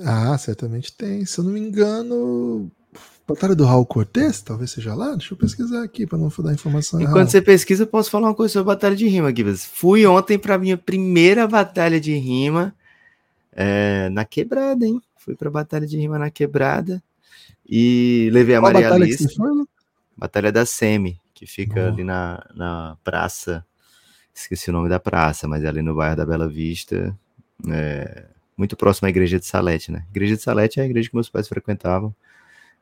[0.03, 1.25] Ah, certamente tem.
[1.25, 2.71] Se eu não me engano,
[3.27, 5.11] Batalha do Raul Cortez, talvez seja lá.
[5.15, 7.29] Deixa eu pesquisar aqui para não dar informação Enquanto errada.
[7.31, 9.65] você pesquisa, eu posso falar uma coisa sobre batalha de rima, Gibas.
[9.65, 12.75] Fui ontem para minha primeira batalha de rima
[13.51, 15.01] é, na quebrada, hein?
[15.17, 17.01] Fui para batalha de rima na quebrada
[17.67, 19.35] e levei a Qual Maria batalha Alice.
[19.35, 19.67] foi, Lu?
[20.15, 21.87] Batalha da Semi, que fica Oh.
[21.93, 23.65] ali na, na praça.
[24.33, 27.17] Esqueci o nome da praça, mas é ali no bairro da Bela Vista.
[27.67, 30.05] é, muito próximo à igreja de Salete, né?
[30.11, 32.13] Igreja de Salete é a igreja que meus pais frequentavam.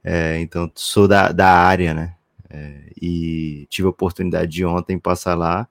[0.03, 2.15] É, então, sou da, da área, né?
[2.49, 5.67] É, e tive a oportunidade de ontem passar lá.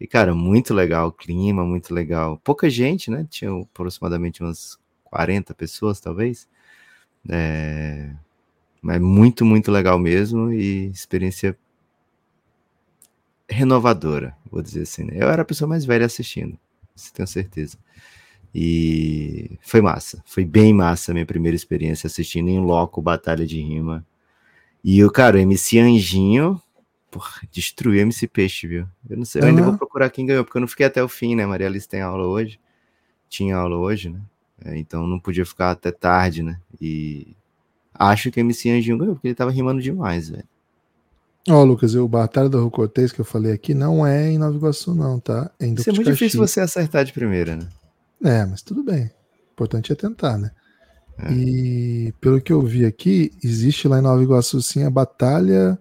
[0.00, 2.38] E, cara, muito legal o clima, muito legal.
[2.44, 3.26] Pouca gente, né?
[3.30, 6.48] Tinha aproximadamente umas 40 pessoas, talvez.
[7.28, 8.10] É,
[8.82, 10.52] mas muito, muito legal mesmo.
[10.52, 11.56] E experiência
[13.48, 15.04] renovadora, vou dizer assim.
[15.04, 15.14] Né?
[15.16, 16.58] Eu era a pessoa mais velha assistindo,
[16.94, 17.78] isso tenho certeza.
[18.54, 23.60] E foi massa, foi bem massa a minha primeira experiência assistindo em loco Batalha de
[23.60, 24.04] Rima.
[24.82, 26.60] E o cara, o MC Anjinho,
[27.10, 28.86] porra, destruiu o MC Peixe, viu?
[29.08, 31.08] Eu não sei, eu ainda vou procurar quem ganhou, porque eu não fiquei até o
[31.08, 31.44] fim, né?
[31.44, 32.58] Maria Alice tem aula hoje,
[33.28, 34.20] tinha aula hoje, né?
[34.64, 36.58] É, então não podia ficar até tarde, né?
[36.80, 37.36] E
[37.94, 40.44] acho que o MC Anjinho ganhou, porque ele tava rimando demais, velho.
[41.48, 44.56] Ó, Lucas, o Batalha do Raul Cortez que eu falei aqui não é em Nova
[44.56, 45.50] Iguaçu, não, tá?
[45.60, 47.68] É em Isso é muito difícil você acertar de primeira, né?
[48.22, 49.04] É, mas tudo bem.
[49.04, 50.50] O importante é tentar, né?
[51.18, 51.32] É.
[51.32, 55.78] E pelo que eu vi aqui, existe lá em Nova Iguaçu sim a Batalha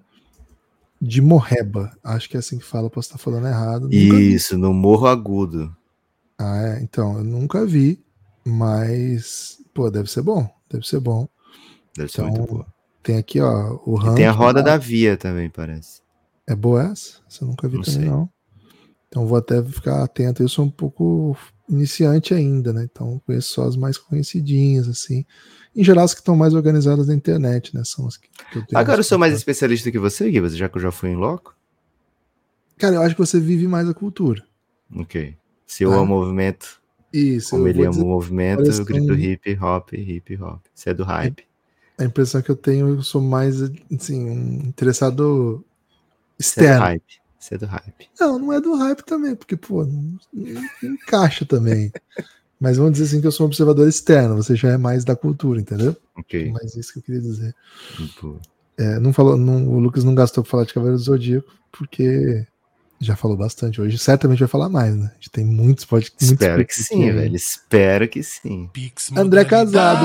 [1.02, 1.92] de Morreba.
[2.04, 3.94] Acho que é assim que fala, posso estar falando errado.
[3.94, 5.76] Isso, no Morro Agudo.
[6.38, 6.82] Ah, é.
[6.82, 8.04] Então, eu nunca vi,
[8.46, 10.50] mas, pô, deve ser bom.
[10.70, 11.28] Deve ser bom.
[11.98, 12.68] Deve ser Então, muito boa.
[13.04, 14.16] Tem aqui, ó, o ranking.
[14.16, 16.02] tem a roda da Via também, parece.
[16.48, 17.20] É boa essa?
[17.30, 18.10] Essa eu nunca vi Não também, sei.
[18.10, 18.30] não.
[19.08, 20.42] Então vou até ficar atento.
[20.42, 21.38] Eu sou um pouco
[21.70, 22.88] iniciante ainda, né?
[22.90, 25.26] Então conheço só as mais conhecidinhas, assim.
[25.76, 27.84] Em geral, as que estão mais organizadas na internet, né?
[27.84, 30.70] São as que, que eu tenho Agora eu sou mais especialista que você, Gibas, já
[30.70, 31.56] que eu já fui em loco.
[32.78, 34.44] Cara, eu acho que você vive mais a cultura.
[34.96, 35.36] Ok.
[35.66, 39.16] Se eu Ah, amo o movimento, Isso, como ele ama o movimento, eu grito um-
[39.18, 40.62] hip hop, hip hop.
[40.74, 41.46] Você é do hype.
[41.98, 43.62] a impressão que eu tenho, eu sou mais,
[43.94, 45.64] assim, um interessado
[46.38, 46.82] Você é do externo.
[46.86, 47.25] hype.
[47.46, 48.10] Você é do hype.
[48.20, 51.92] Não, não é do hype também, porque, pô, não, não encaixa também.
[52.60, 55.16] Mas vamos dizer assim que eu sou um observador externo, você já é mais da
[55.16, 55.96] cultura, entendeu?
[56.18, 56.52] Ok.
[56.52, 57.56] Mas isso que eu queria dizer.
[58.80, 62.48] É, não falou, não, o Lucas não gastou pra falar de Cavaleiro do Zodíaco, porque
[63.00, 64.00] já falou bastante hoje.
[64.00, 65.12] Certamente vai falar mais, né?
[65.12, 66.32] A gente tem muitos podcasts.
[66.32, 67.36] Espero que sim, velho.
[67.36, 68.72] Espero que sim.
[69.16, 70.04] André Casado,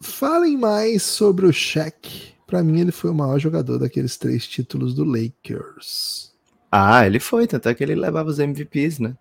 [0.00, 2.29] Falem mais sobre o Shaq.
[2.50, 6.32] Para mim, ele foi o maior jogador daqueles três títulos do Lakers.
[6.68, 9.16] Ah, ele foi, tanto é que ele levava os MVPs, né?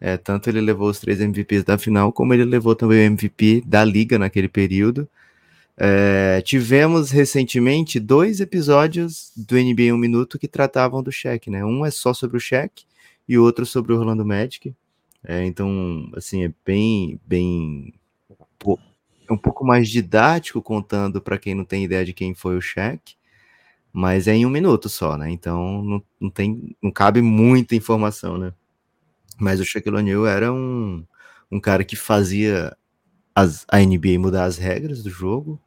[0.00, 3.62] É, tanto ele levou os três MVPs da final, como ele levou também o MVP
[3.66, 5.06] da liga naquele período.
[5.76, 11.62] É, tivemos recentemente dois episódios do NBA 1 Minuto que tratavam do Shaq, né?
[11.62, 12.84] Um é só sobre o Shaq
[13.28, 14.74] e outro sobre o Orlando Magic.
[15.22, 17.92] É, então, assim, é bem, bem
[19.30, 23.16] um pouco mais didático contando para quem não tem ideia de quem foi o Shaq,
[23.92, 25.30] mas é em um minuto só, né?
[25.30, 28.52] Então não, não tem, não cabe muita informação, né?
[29.38, 31.04] Mas o Shaquille O'Neal era um,
[31.50, 32.76] um cara que fazia
[33.34, 35.60] as, a NBA mudar as regras do jogo,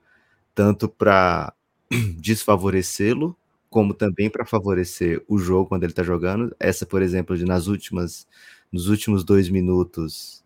[0.55, 1.53] tanto para
[2.19, 3.35] desfavorecê-lo,
[3.69, 6.55] como também para favorecer o jogo quando ele está jogando.
[6.59, 8.27] Essa, por exemplo, de nas últimas,
[8.71, 10.43] nos últimos dois minutos,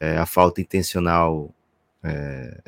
[0.00, 1.54] é, a falta intencional
[2.02, 2.62] é,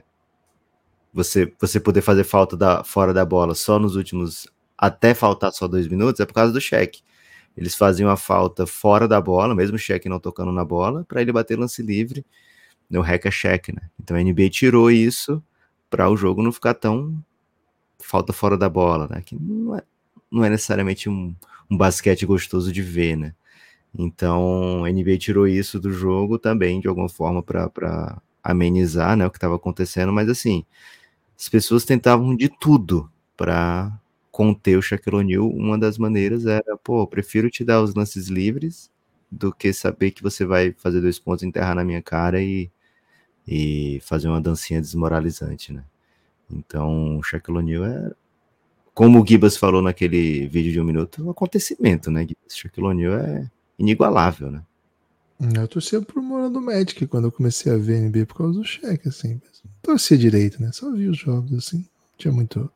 [1.13, 4.49] você, você poder fazer falta da, fora da bola só nos últimos.
[4.77, 7.03] Até faltar só dois minutos, é por causa do cheque.
[7.57, 11.23] Eles faziam a falta fora da bola, mesmo o cheque não tocando na bola, para
[11.23, 12.27] ele bater lance livre
[12.91, 13.89] no hack cheque, né?
[14.03, 15.43] Então a NBA tirou isso
[15.89, 17.17] para o jogo não ficar tão
[18.01, 19.23] falta fora da bola, né?
[19.25, 19.83] Que não é,
[20.31, 21.35] não é necessariamente um,
[21.71, 23.35] um basquete gostoso de ver, né?
[23.97, 29.31] Então a NBA tirou isso do jogo também de alguma forma para amenizar né, o
[29.31, 30.65] que estava acontecendo, mas assim,
[31.37, 33.99] as pessoas tentavam de tudo para
[34.31, 35.49] conter o Shaquille O'Neal.
[35.49, 38.91] Uma das maneiras era, pô, prefiro te dar os lances livres
[39.31, 42.71] do que saber que você vai fazer dois pontos, enterrar na minha cara e,
[43.49, 45.85] e fazer uma dancinha desmoralizante, né?
[46.51, 48.13] Então, o Shaquille O'Neal é,
[48.93, 52.27] como o Gibas falou naquele vídeo de um minuto, um acontecimento, né?
[52.49, 54.63] Shaquille O'Neal é inigualável, né?
[55.41, 59.09] Eu torcia pro Morando Magic quando eu comecei a ver NBA por causa do cheque,
[59.09, 59.41] assim.
[59.83, 60.71] Torcia direito, né?
[60.73, 61.87] Só vi os jogos, assim.
[62.17, 62.71] Tinha muito.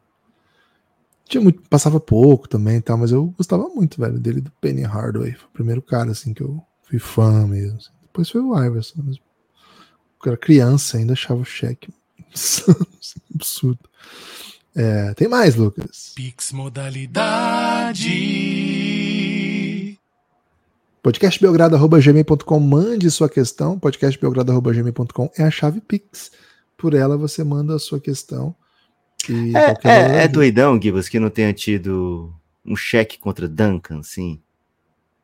[1.25, 1.63] Tinha muito.
[1.69, 5.33] Passava pouco também e tal, mas eu gostava muito, velho, dele do Penny Hardaway.
[5.33, 7.79] Foi o primeiro cara, assim, que eu fui fã mesmo.
[7.79, 7.91] Assim.
[8.03, 9.03] Depois foi o Iverson.
[9.05, 9.17] Mas...
[9.17, 11.93] Eu era criança, ainda achava o cheque
[13.35, 13.79] absurdo.
[14.75, 16.13] É, tem mais, Lucas.
[16.15, 18.09] Pix modalidade
[21.03, 23.79] podcastbelgrado.gmail.com, mande sua questão.
[23.79, 26.31] podcastbelgrado.gmail.com é a chave Pix.
[26.77, 28.55] Por ela você manda a sua questão.
[29.83, 32.33] É, é, é doidão, Gibas, que não tenha tido
[32.65, 34.41] um cheque contra Duncan, sim.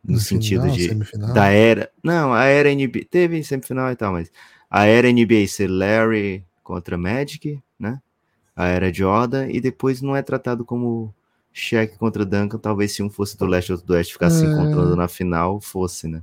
[0.04, 1.32] No, no sentido final, de semifinal.
[1.32, 1.90] da era.
[2.02, 3.06] Não, a era NBA.
[3.10, 4.30] Teve semifinal e tal, mas
[4.68, 8.00] a era NBA ser Larry contra Magic, né?
[8.54, 11.14] A era Jordan, e depois não é tratado como
[11.56, 14.44] Shaq contra Duncan, talvez se um fosse do leste e outro do oeste ficasse se
[14.44, 14.48] é.
[14.48, 16.20] encontrando na final, fosse, né?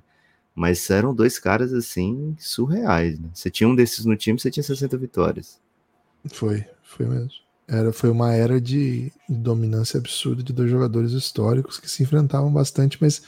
[0.54, 3.30] Mas eram dois caras assim surreais, né?
[3.34, 5.58] Você tinha um desses no time, você tinha 60 vitórias.
[6.34, 7.32] Foi, foi mesmo.
[7.66, 12.98] Era, foi uma era de dominância absurda de dois jogadores históricos que se enfrentavam bastante,
[13.00, 13.22] mas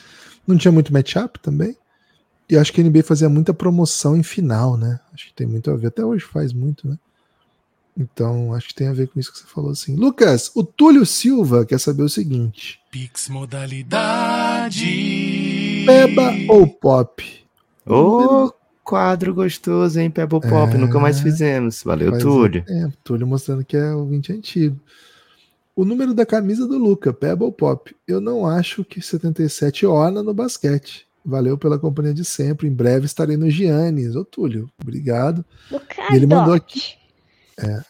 [0.45, 1.77] não tinha muito matchup também.
[2.49, 4.99] E acho que a NBA fazia muita promoção em final, né?
[5.13, 5.87] Acho que tem muito a ver.
[5.87, 6.99] Até hoje faz muito, né?
[7.97, 9.95] Então, acho que tem a ver com isso que você falou assim.
[9.95, 14.85] Lucas, o Túlio Silva quer saber o seguinte: Pix modalidade.
[15.85, 17.23] Peba ou pop?
[17.85, 18.53] Ô, oh,
[18.83, 20.09] quadro gostoso, hein?
[20.09, 20.73] Peba ou pop?
[20.73, 21.83] É, Nunca mais fizemos.
[21.83, 22.63] Valeu, Túlio.
[22.67, 24.79] É, Túlio mostrando que é o 20 antigo.
[25.75, 27.95] O número da camisa do Luca, Peba ou Pop?
[28.07, 31.07] Eu não acho que 77 orna no basquete.
[31.25, 32.67] Valeu pela companhia de sempre.
[32.67, 34.15] Em breve estarei no Giannis.
[34.15, 35.43] Ô, Túlio, obrigado.
[36.11, 36.93] E ele mandou aqui.
[37.59, 37.83] É.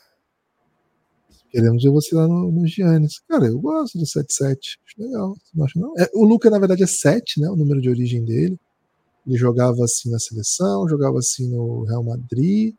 [1.53, 3.19] Queremos ver você lá no, no Giannis.
[3.29, 4.79] Cara, eu gosto do 77.
[4.87, 5.35] Acho legal.
[5.53, 5.93] Não acha, não?
[5.99, 7.47] É, o Luca, na verdade, é 7, né?
[7.47, 8.59] O número de origem dele.
[9.25, 12.73] Ele jogava assim na seleção, jogava assim no Real Madrid.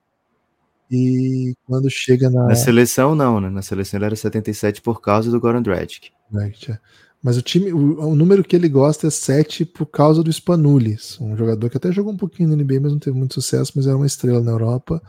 [0.91, 2.49] E quando chega na.
[2.49, 3.49] Na seleção, não, né?
[3.49, 6.11] Na seleção ele era 77 por causa do Goran Dragic.
[6.35, 6.79] É.
[7.23, 11.19] Mas o time, o, o, número que ele gosta é 7 por causa do Spanulis,
[11.21, 13.87] um jogador que até jogou um pouquinho no NBA, mas não teve muito sucesso, mas
[13.87, 15.01] era uma estrela na Europa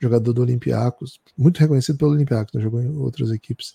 [0.00, 2.60] jogador do Olympiacos, muito reconhecido pelo Olympiacos, né?
[2.60, 3.74] jogou em outras equipes.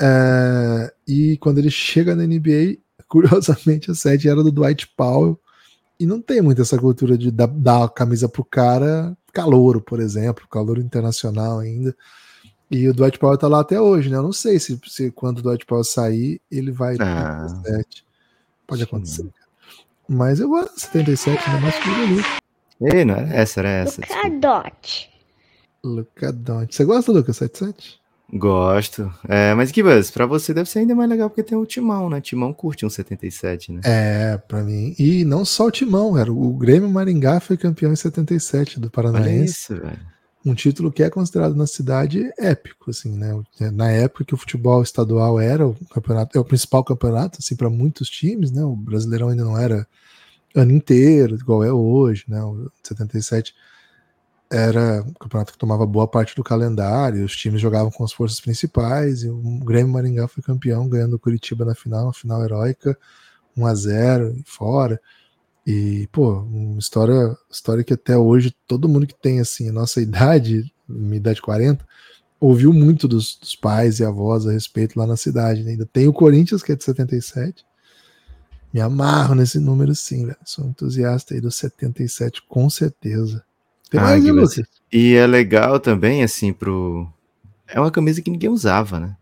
[0.00, 2.78] É, e quando ele chega na NBA,
[3.08, 5.38] curiosamente a sede era do Dwight Powell,
[5.98, 10.00] e não tem muito essa cultura de dar, dar a camisa pro cara calouro, por
[10.00, 11.94] exemplo, calor internacional ainda.
[12.70, 14.16] E o Dwight Powell tá lá até hoje, né?
[14.16, 18.04] Eu não sei se, se quando o Dwight Powell sair, ele vai ah, 77.
[18.66, 19.22] Pode acontecer.
[19.22, 19.32] Sim.
[20.08, 22.22] Mas eu gosto de 77, ainda mais que ele
[22.92, 24.02] Ei, não era essa, era essa.
[24.02, 25.13] Cardote.
[25.84, 26.74] Luca Doncic.
[26.74, 28.00] Você gosta, Lucas, 77?
[28.32, 29.12] Gosto.
[29.28, 32.20] É, mas Gibas, pra você deve ser ainda mais legal porque tem o Timão, né?
[32.20, 33.80] Timão curte um 77, né?
[33.84, 34.94] É, pra mim.
[34.98, 36.32] E não só o Timão, cara.
[36.32, 39.52] O Grêmio Maringá foi campeão em 77 do Olha Paranaense.
[39.52, 40.00] isso, velho.
[40.44, 43.40] um título que é considerado na cidade épico, assim, né?
[43.72, 47.70] Na época que o futebol estadual era o campeonato, é o principal campeonato, assim, para
[47.70, 48.64] muitos times, né?
[48.64, 49.86] O Brasileirão ainda não era
[50.54, 52.42] ano inteiro, igual é hoje, né?
[52.42, 53.54] O 77
[54.54, 58.40] era um campeonato que tomava boa parte do calendário, os times jogavam com as forças
[58.40, 62.96] principais, e o Grêmio Maringá foi campeão, ganhando o Curitiba na final, uma final heróica,
[63.56, 65.00] 1 a 0 fora.
[65.66, 70.72] E, pô, uma história, história que até hoje todo mundo que tem, assim, nossa idade,
[70.88, 71.84] minha idade 40,
[72.38, 75.64] ouviu muito dos, dos pais e avós a respeito lá na cidade.
[75.64, 75.72] né?
[75.72, 77.64] Ainda tem o Corinthians, que é de 77.
[78.72, 80.38] Me amarro nesse número, sim, velho.
[80.44, 83.44] Sou entusiasta aí do 77, com certeza.
[83.90, 84.60] Tem Ah, mais, Lucas?
[84.92, 87.06] E é legal também, assim, pro.
[87.66, 89.16] É uma camisa que ninguém usava, né?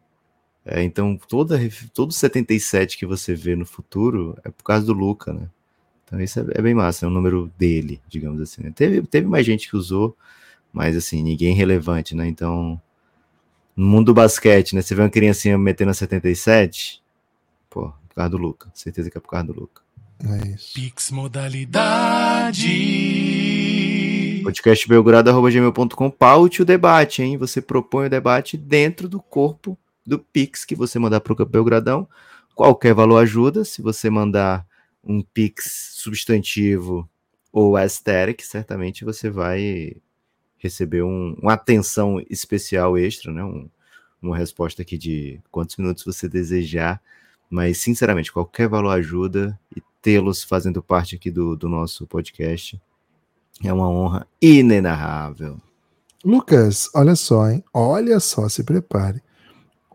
[0.65, 1.59] É, então, toda,
[1.93, 5.49] todo 77 que você vê no futuro é por causa do Luca, né?
[6.05, 8.63] Então, isso é, é bem massa, é um número dele, digamos assim.
[8.63, 8.73] né?
[8.75, 10.17] Teve, teve mais gente que usou,
[10.73, 12.27] mas, assim, ninguém relevante, né?
[12.29, 12.81] Então,
[13.77, 14.83] no mundo do basquete, né?
[14.83, 17.03] Você vê uma criancinha metendo 77,
[17.69, 18.71] pô, por causa do Luca.
[18.75, 19.83] Certeza que é por causa do Luca.
[20.25, 20.75] É isso.
[20.75, 22.69] Pix Modalidade.
[24.43, 27.37] podcastbelgrado.gmail.com paute o debate, hein?
[27.39, 32.09] Você propõe o debate dentro do corpo do Pix que você mandar para o Belgradão.
[32.55, 33.65] Qualquer valor ajuda.
[33.65, 34.67] Se você mandar
[35.03, 37.09] um Pix substantivo
[37.53, 39.97] ou aesthetic, certamente você vai
[40.59, 43.43] receber um- uma atenção especial extra, né?
[43.45, 43.69] Um-
[44.21, 47.03] uma resposta aqui de quantos minutos você desejar.
[47.51, 52.81] Mas, sinceramente, qualquer valor ajuda e tê-los fazendo parte aqui do, do nosso podcast
[53.65, 55.59] é uma honra inenarrável.
[56.25, 57.65] Lucas, olha só, hein?
[57.73, 59.23] Olha só, se prepare.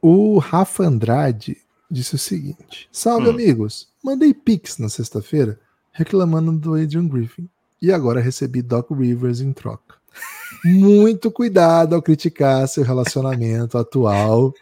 [0.02, 1.58] O Rafa Andrade
[1.90, 3.32] disse o seguinte: Salve, Hum.
[3.32, 3.88] amigos.
[4.04, 5.60] Mandei Pix na sexta-feira
[5.92, 7.50] reclamando do Adrian Griffin.
[7.82, 9.96] E agora recebi Doc Rivers em troca.
[10.66, 14.54] Muito cuidado ao criticar seu relacionamento atual.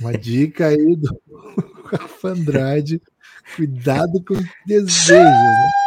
[0.00, 1.08] Uma dica aí do
[1.86, 3.00] Rafa Andrade.
[3.56, 4.34] Cuidado com
[4.66, 5.81] desejos, né?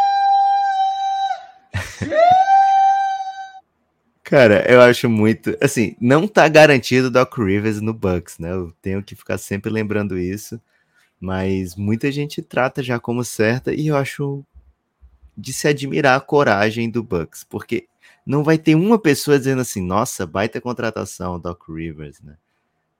[4.24, 5.56] Cara, eu acho muito.
[5.62, 8.52] Assim, não tá garantido Doc Rivers no Bucks, né?
[8.52, 10.60] Eu tenho que ficar sempre lembrando isso.
[11.20, 14.44] Mas muita gente trata já como certa e eu acho
[15.38, 17.88] de se admirar a coragem do Bucks, porque
[18.26, 22.36] não vai ter uma pessoa dizendo assim, nossa, baita contratação, Doc Rivers, né?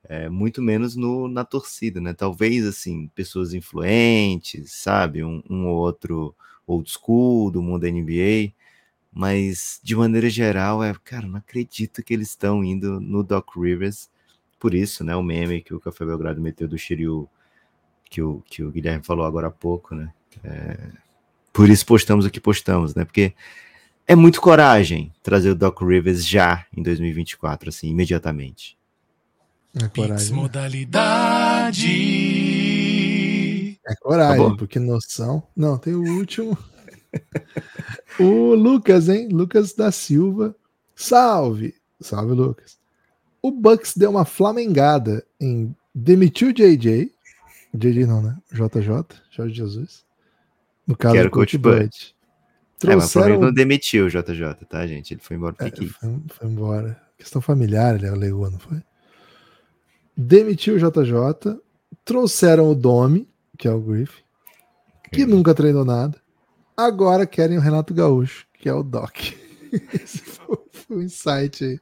[0.08, 2.14] É, muito menos no, na torcida, né?
[2.14, 5.24] Talvez, assim, pessoas influentes, sabe?
[5.24, 6.36] Um, um ou outro
[6.68, 8.54] old school do mundo NBA,
[9.16, 14.10] mas de maneira geral, é, cara, não acredito que eles estão indo no Doc Rivers.
[14.60, 15.16] Por isso, né?
[15.16, 17.30] O meme que o Café Belgrado meteu do Shiryu,
[18.10, 20.12] que o, que o Guilherme falou agora há pouco, né?
[20.44, 20.78] É,
[21.54, 23.06] por isso postamos o que postamos, né?
[23.06, 23.34] Porque
[24.06, 28.78] é muito coragem trazer o Doc Rivers já em 2024, assim, imediatamente.
[29.76, 30.30] É Pix coragem.
[30.30, 30.36] né?
[30.36, 31.88] Modalidade.
[33.88, 34.58] É coragem, Acabou?
[34.58, 35.42] porque noção.
[35.56, 36.58] Não, tem o último.
[38.20, 39.30] o Lucas, hein?
[39.30, 40.56] Lucas da Silva.
[40.96, 41.76] Salve!
[42.00, 42.78] Salve, Lucas.
[43.42, 47.12] O Bucks deu uma flamengada em demitiu JJ.
[47.74, 48.38] JJ não, né?
[48.52, 50.06] JJ, Jorge Jesus.
[50.86, 51.80] No caso, Quero do Coach Bud.
[51.80, 52.16] Bud.
[52.84, 53.42] É, mas o Flamengo Trouxeram.
[53.42, 55.14] não demitiu o JJ, tá, gente?
[55.14, 55.88] Ele foi embora É, foi,
[56.28, 57.02] foi embora.
[57.18, 58.82] Questão familiar, ele alegou, não foi?
[60.16, 61.60] Demitiu o JJ.
[62.04, 64.22] Trouxeram o Domi, que é o Griffin,
[65.12, 66.22] que nunca treinou nada.
[66.78, 69.16] Agora querem o Renato Gaúcho, que é o Doc.
[69.94, 70.58] Esse foi,
[70.90, 71.80] o insight aí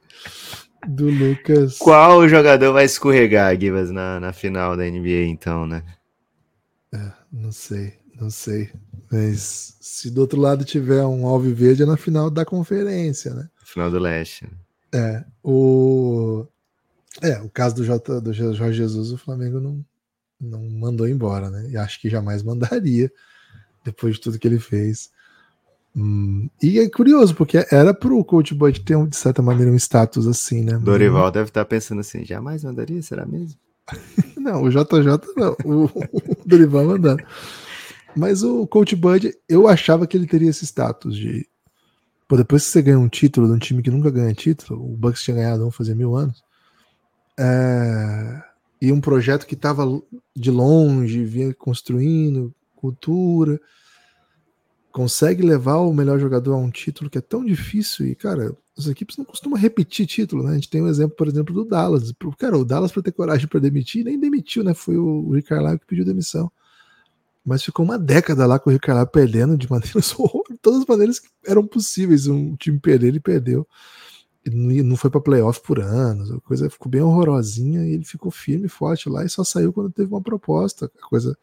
[0.86, 1.78] do Lucas.
[1.78, 5.82] Qual jogador vai escorregar, Gibas, na, na final da NBA, então, né?
[7.34, 8.70] Não sei, não sei.
[9.10, 13.48] Mas se do outro lado tiver um Alviverde é na final da conferência, né?
[13.64, 14.48] Final do leste.
[14.94, 16.46] É, o.
[17.20, 19.84] É, o caso do, J, do Jorge Jesus, o Flamengo não,
[20.40, 21.68] não mandou embora, né?
[21.70, 23.10] E acho que jamais mandaria,
[23.84, 25.10] depois de tudo que ele fez.
[25.96, 29.76] Hum, e é curioso, porque era pro Coach Bud ter, um, de certa maneira, um
[29.76, 30.76] status assim, né?
[30.78, 33.58] Dorival deve estar pensando assim, jamais mandaria, será mesmo?
[34.36, 35.06] Não, o JJ
[35.36, 37.22] não, o, o Dorival mandando.
[38.14, 41.48] Mas o Coach Bud, eu achava que ele teria esse status de.
[42.28, 44.96] Pô, depois que você ganha um título de um time que nunca ganha título, o
[44.96, 46.42] Bucks tinha ganhado, vamos fazer mil anos.
[47.38, 48.42] É,
[48.80, 49.84] e um projeto que estava
[50.36, 52.54] de longe, vinha construindo
[52.84, 53.60] cultura.
[54.92, 58.86] consegue levar o melhor jogador a um título que é tão difícil e, cara, as
[58.86, 60.52] equipes não costumam repetir título, né?
[60.52, 62.12] A gente tem um exemplo, por exemplo, do Dallas.
[62.38, 64.74] Cara, o Dallas, para ter coragem para demitir, nem demitiu, né?
[64.74, 66.50] Foi o Rick Carlisle que pediu demissão.
[67.44, 70.14] Mas ficou uma década lá com o Rick Carlisle perdendo de maneiras
[70.62, 72.26] todas as maneiras que eram possíveis.
[72.26, 73.66] Um time perder, ele perdeu.
[74.46, 78.30] E não foi para playoff por anos, a coisa ficou bem horrorosinha e ele ficou
[78.30, 80.90] firme e forte lá e só saiu quando teve uma proposta.
[81.02, 81.36] A coisa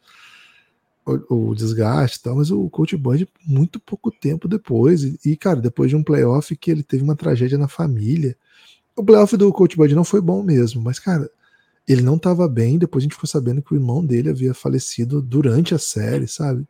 [1.04, 5.02] o, o, desgaste e tal, mas o Coach Bud muito pouco tempo depois.
[5.02, 8.36] E, e, cara, depois de um playoff que ele teve uma tragédia na família.
[8.94, 11.30] O playoff do Coach Bud não foi bom mesmo, mas, cara,
[11.88, 12.78] ele não estava bem.
[12.78, 16.66] Depois a gente ficou sabendo que o irmão dele havia falecido durante a série, sabe?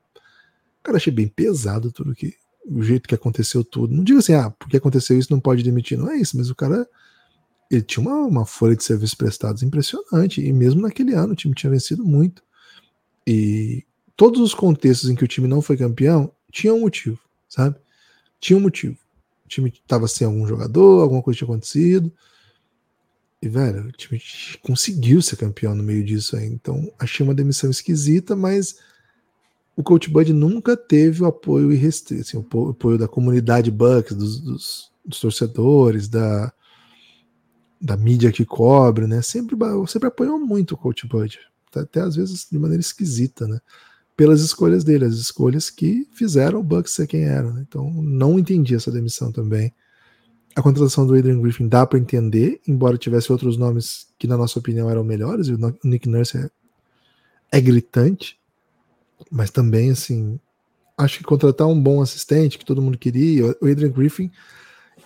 [0.83, 2.35] Cara, achei bem pesado tudo que.
[2.65, 3.93] O jeito que aconteceu tudo.
[3.93, 5.99] Não digo assim, ah, porque aconteceu isso, não pode demitir.
[5.99, 6.87] Não é isso, mas o cara.
[7.71, 10.41] Ele tinha uma, uma folha de serviços prestados impressionante.
[10.41, 12.43] E mesmo naquele ano o time tinha vencido muito.
[13.27, 13.85] E
[14.17, 17.77] todos os contextos em que o time não foi campeão, tinha um motivo, sabe?
[18.41, 18.97] Tinha um motivo.
[19.45, 22.13] O time estava sem algum jogador, alguma coisa tinha acontecido.
[23.41, 24.23] E, velho, o time
[24.63, 26.47] conseguiu ser campeão no meio disso aí.
[26.47, 28.77] Então, achei uma demissão esquisita, mas
[29.77, 34.41] o Coach Bud nunca teve o apoio irrestrito, assim, o apoio da comunidade Bucks, dos,
[34.41, 36.53] dos, dos, torcedores, da,
[37.81, 39.23] da mídia que cobre, né?
[39.23, 39.57] Sempre,
[39.89, 41.39] sempre apoiou muito o Coach Bud.
[41.75, 43.59] Até às vezes de maneira esquisita, né?
[44.23, 47.51] Pelas escolhas dele, as escolhas que fizeram o Bucks ser quem era.
[47.51, 47.65] Né?
[47.69, 49.75] Então, não entendi essa demissão também.
[50.55, 54.61] A contratação do Adrian Griffin dá para entender, embora tivesse outros nomes que, na nossa
[54.61, 56.49] opinião, eram melhores, e o Nick Nurse é,
[57.51, 58.39] é gritante,
[59.29, 60.39] mas também, assim,
[60.97, 64.31] acho que contratar um bom assistente, que todo mundo queria, o Adrian Griffin,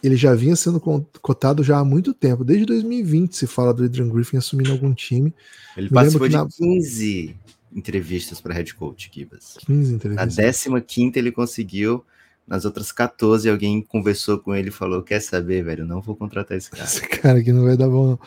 [0.02, 0.78] ele já vinha sendo
[1.22, 2.44] cotado já há muito tempo.
[2.44, 5.34] Desde 2020 se fala do Adrian Griffin assumindo algum time.
[5.74, 6.46] Ele Me participou de na...
[6.46, 7.34] 15
[7.76, 9.58] entrevistas para head coach, Kibas.
[9.66, 10.36] 15 entrevistas.
[10.66, 12.04] Na 15 ele conseguiu,
[12.46, 15.86] nas outras 14 alguém conversou com ele e falou: Quer saber, velho?
[15.86, 16.84] Não vou contratar esse cara.
[16.84, 18.20] Esse cara aqui não vai dar bom, não.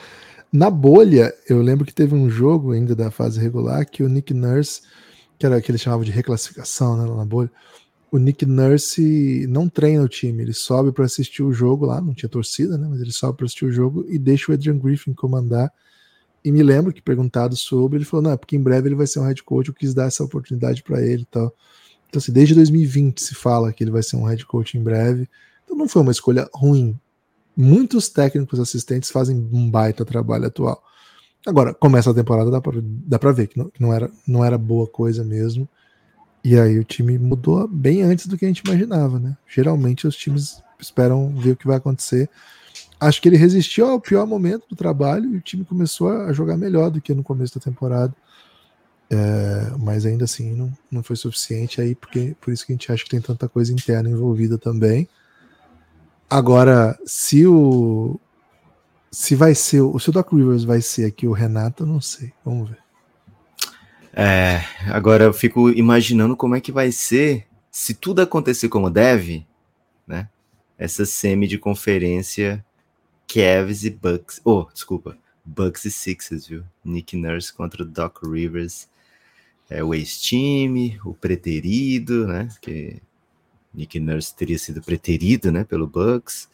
[0.51, 4.33] Na bolha, eu lembro que teve um jogo ainda da fase regular que o Nick
[4.33, 4.81] Nurse,
[5.37, 7.51] que era que eles chamavam de reclassificação né, na bolha,
[8.11, 12.15] o Nick Nurse não treina o time, ele sobe para assistir o jogo lá, não
[12.15, 12.87] tinha torcida, né?
[12.89, 15.71] Mas ele sobe para assistir o jogo e deixa o Adrian Griffin comandar
[16.43, 19.07] e me lembro que perguntado sobre, ele falou: não, é porque em breve ele vai
[19.07, 21.53] ser um head coach, eu quis dar essa oportunidade para ele e tal.
[22.07, 25.29] Então, assim, desde 2020 se fala que ele vai ser um head coach em breve.
[25.63, 26.99] Então, não foi uma escolha ruim.
[27.55, 30.81] Muitos técnicos assistentes fazem um baita trabalho atual.
[31.45, 34.43] Agora, começa a temporada, dá pra, dá pra ver que não, que não, era, não
[34.43, 35.67] era boa coisa mesmo.
[36.43, 39.37] E aí o time mudou bem antes do que a gente imaginava, né?
[39.47, 42.29] Geralmente os times esperam ver o que vai acontecer
[42.99, 46.57] acho que ele resistiu ao pior momento do trabalho e o time começou a jogar
[46.57, 48.13] melhor do que no começo da temporada.
[49.11, 52.91] É, mas ainda assim não, não foi suficiente aí, porque por isso que a gente
[52.91, 55.07] acha que tem tanta coisa interna envolvida também.
[56.29, 58.19] Agora, se o
[59.11, 62.31] se vai ser se o Doc Rivers vai ser aqui o Renato, eu não sei.
[62.45, 62.77] Vamos ver.
[64.13, 69.47] É, agora eu fico imaginando como é que vai ser se tudo acontecer como deve,
[70.05, 70.29] né?
[70.77, 72.63] Essa semi de conferência
[73.31, 74.41] Cavs e Bucks.
[74.43, 75.15] Oh, desculpa.
[75.45, 76.63] Bucks e Sixers, viu?
[76.83, 78.89] Nick Nurse contra o Doc Rivers.
[79.69, 82.49] É o ex-time, o preterido, né?
[82.59, 82.99] Que
[83.71, 85.63] Nick Nurse teria sido preterido, né?
[85.63, 86.49] Pelo Bucks.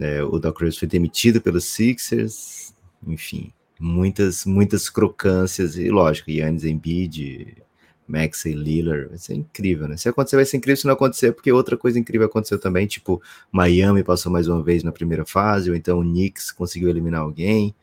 [0.00, 2.74] É, o Doc Rivers foi demitido pelos Sixers.
[3.06, 5.76] Enfim, muitas, muitas crocâncias.
[5.76, 7.56] E lógico, Yannis Embiid,
[8.10, 9.08] Max e Lillard.
[9.08, 9.96] Vai ser incrível, né?
[9.96, 10.76] Se acontecer, vai ser incrível.
[10.76, 12.86] Se não acontecer, porque outra coisa incrível aconteceu também.
[12.86, 17.20] Tipo, Miami passou mais uma vez na primeira fase, ou então o Knicks conseguiu eliminar
[17.20, 17.74] alguém.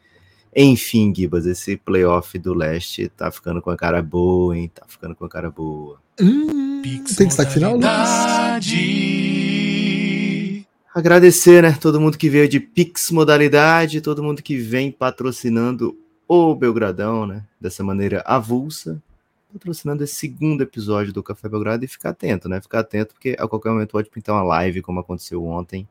[0.55, 4.71] Enfim, Gibas, esse playoff do leste tá ficando com a cara boa, hein?
[4.73, 5.99] Tá ficando com a cara boa.
[6.19, 8.09] Hum, tem que estar final, Lucas.
[10.93, 11.77] Agradecer, né?
[11.79, 15.95] Todo mundo que veio de Pix modalidade, todo mundo que vem patrocinando
[16.27, 17.43] o Belgradão, né?
[17.61, 19.01] Dessa maneira avulsa
[19.51, 22.61] patrocinando esse segundo episódio do Café Belgrado e ficar atento, né?
[22.61, 25.87] Ficar atento, porque a qualquer momento pode pintar uma live, como aconteceu ontem.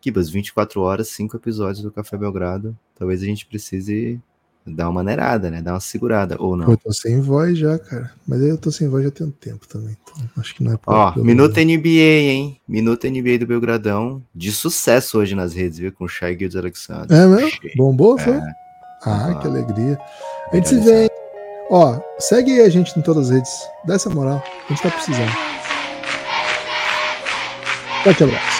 [0.00, 2.76] Kibas, 24 horas, cinco episódios do Café Belgrado.
[2.98, 4.20] Talvez a gente precise
[4.66, 5.60] dar uma maneirada, né?
[5.60, 6.70] Dar uma segurada, ou não.
[6.70, 8.12] Eu tô sem voz já, cara.
[8.26, 9.96] Mas eu tô sem voz já tem um tempo também.
[10.02, 12.60] Então acho que não é Ó, Minuto NBA, hein?
[12.66, 14.22] Minuto NBA do Belgradão.
[14.34, 15.92] De sucesso hoje nas redes, viu?
[15.92, 17.16] Com o Shai Gildes Alexander.
[17.16, 17.58] É mesmo?
[17.76, 18.34] Bombou, foi?
[18.34, 18.42] É.
[19.02, 19.98] Ah, que alegria.
[20.52, 21.10] A gente se vê?
[21.70, 23.68] Ó, segue a gente em todas as redes.
[23.84, 24.42] Dá essa moral.
[24.44, 25.30] A gente tá precisando.
[28.02, 28.59] Forte abraço.